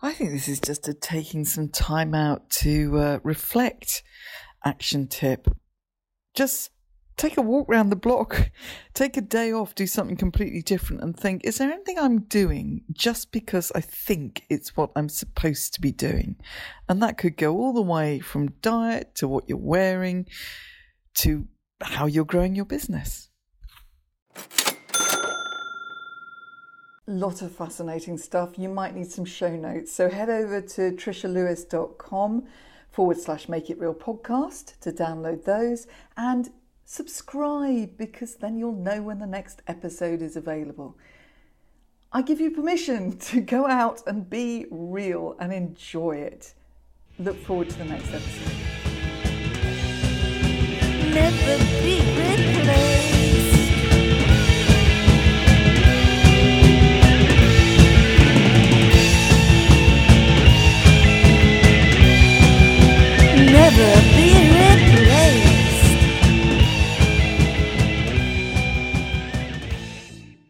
I 0.00 0.12
think 0.12 0.30
this 0.30 0.48
is 0.48 0.60
just 0.60 0.88
a 0.88 0.94
taking 0.94 1.44
some 1.44 1.68
time 1.68 2.14
out 2.14 2.48
to 2.50 2.98
uh, 2.98 3.18
reflect 3.22 4.02
action 4.64 5.08
tip. 5.08 5.48
Just 6.34 6.70
take 7.18 7.36
a 7.36 7.42
walk 7.42 7.68
around 7.68 7.90
the 7.90 7.96
block, 7.96 8.50
take 8.94 9.16
a 9.16 9.20
day 9.20 9.52
off, 9.52 9.74
do 9.74 9.86
something 9.86 10.16
completely 10.16 10.62
different, 10.62 11.02
and 11.02 11.14
think 11.14 11.44
is 11.44 11.58
there 11.58 11.70
anything 11.70 11.98
I'm 11.98 12.20
doing 12.20 12.84
just 12.92 13.32
because 13.32 13.70
I 13.74 13.82
think 13.82 14.44
it's 14.48 14.76
what 14.76 14.90
I'm 14.96 15.10
supposed 15.10 15.74
to 15.74 15.80
be 15.80 15.92
doing? 15.92 16.36
And 16.88 17.02
that 17.02 17.18
could 17.18 17.36
go 17.36 17.56
all 17.56 17.74
the 17.74 17.82
way 17.82 18.20
from 18.20 18.52
diet 18.62 19.14
to 19.16 19.28
what 19.28 19.48
you're 19.48 19.58
wearing 19.58 20.26
to 21.18 21.46
how 21.82 22.06
you're 22.06 22.24
growing 22.24 22.54
your 22.54 22.64
business. 22.64 23.28
Lot 27.06 27.42
of 27.42 27.52
fascinating 27.52 28.18
stuff. 28.18 28.58
You 28.58 28.68
might 28.68 28.94
need 28.94 29.10
some 29.10 29.24
show 29.24 29.56
notes. 29.56 29.92
So 29.92 30.10
head 30.10 30.28
over 30.28 30.60
to 30.60 30.92
trishalewis.com 30.92 32.46
forward 32.90 33.18
slash 33.18 33.48
make 33.48 33.70
it 33.70 33.78
real 33.78 33.94
podcast 33.94 34.78
to 34.80 34.92
download 34.92 35.44
those 35.44 35.86
and 36.16 36.50
subscribe 36.90 37.98
because 37.98 38.36
then 38.36 38.56
you'll 38.56 38.72
know 38.72 39.02
when 39.02 39.18
the 39.18 39.26
next 39.26 39.60
episode 39.66 40.22
is 40.22 40.36
available. 40.36 40.96
I 42.10 42.22
give 42.22 42.40
you 42.40 42.50
permission 42.50 43.18
to 43.28 43.42
go 43.42 43.66
out 43.66 44.00
and 44.06 44.28
be 44.28 44.64
real 44.70 45.36
and 45.38 45.52
enjoy 45.52 46.16
it. 46.16 46.54
Look 47.18 47.36
forward 47.44 47.68
to 47.68 47.78
the 47.78 47.84
next 47.84 48.08
episode. 48.08 48.52
Never 51.12 51.58
be 51.82 52.17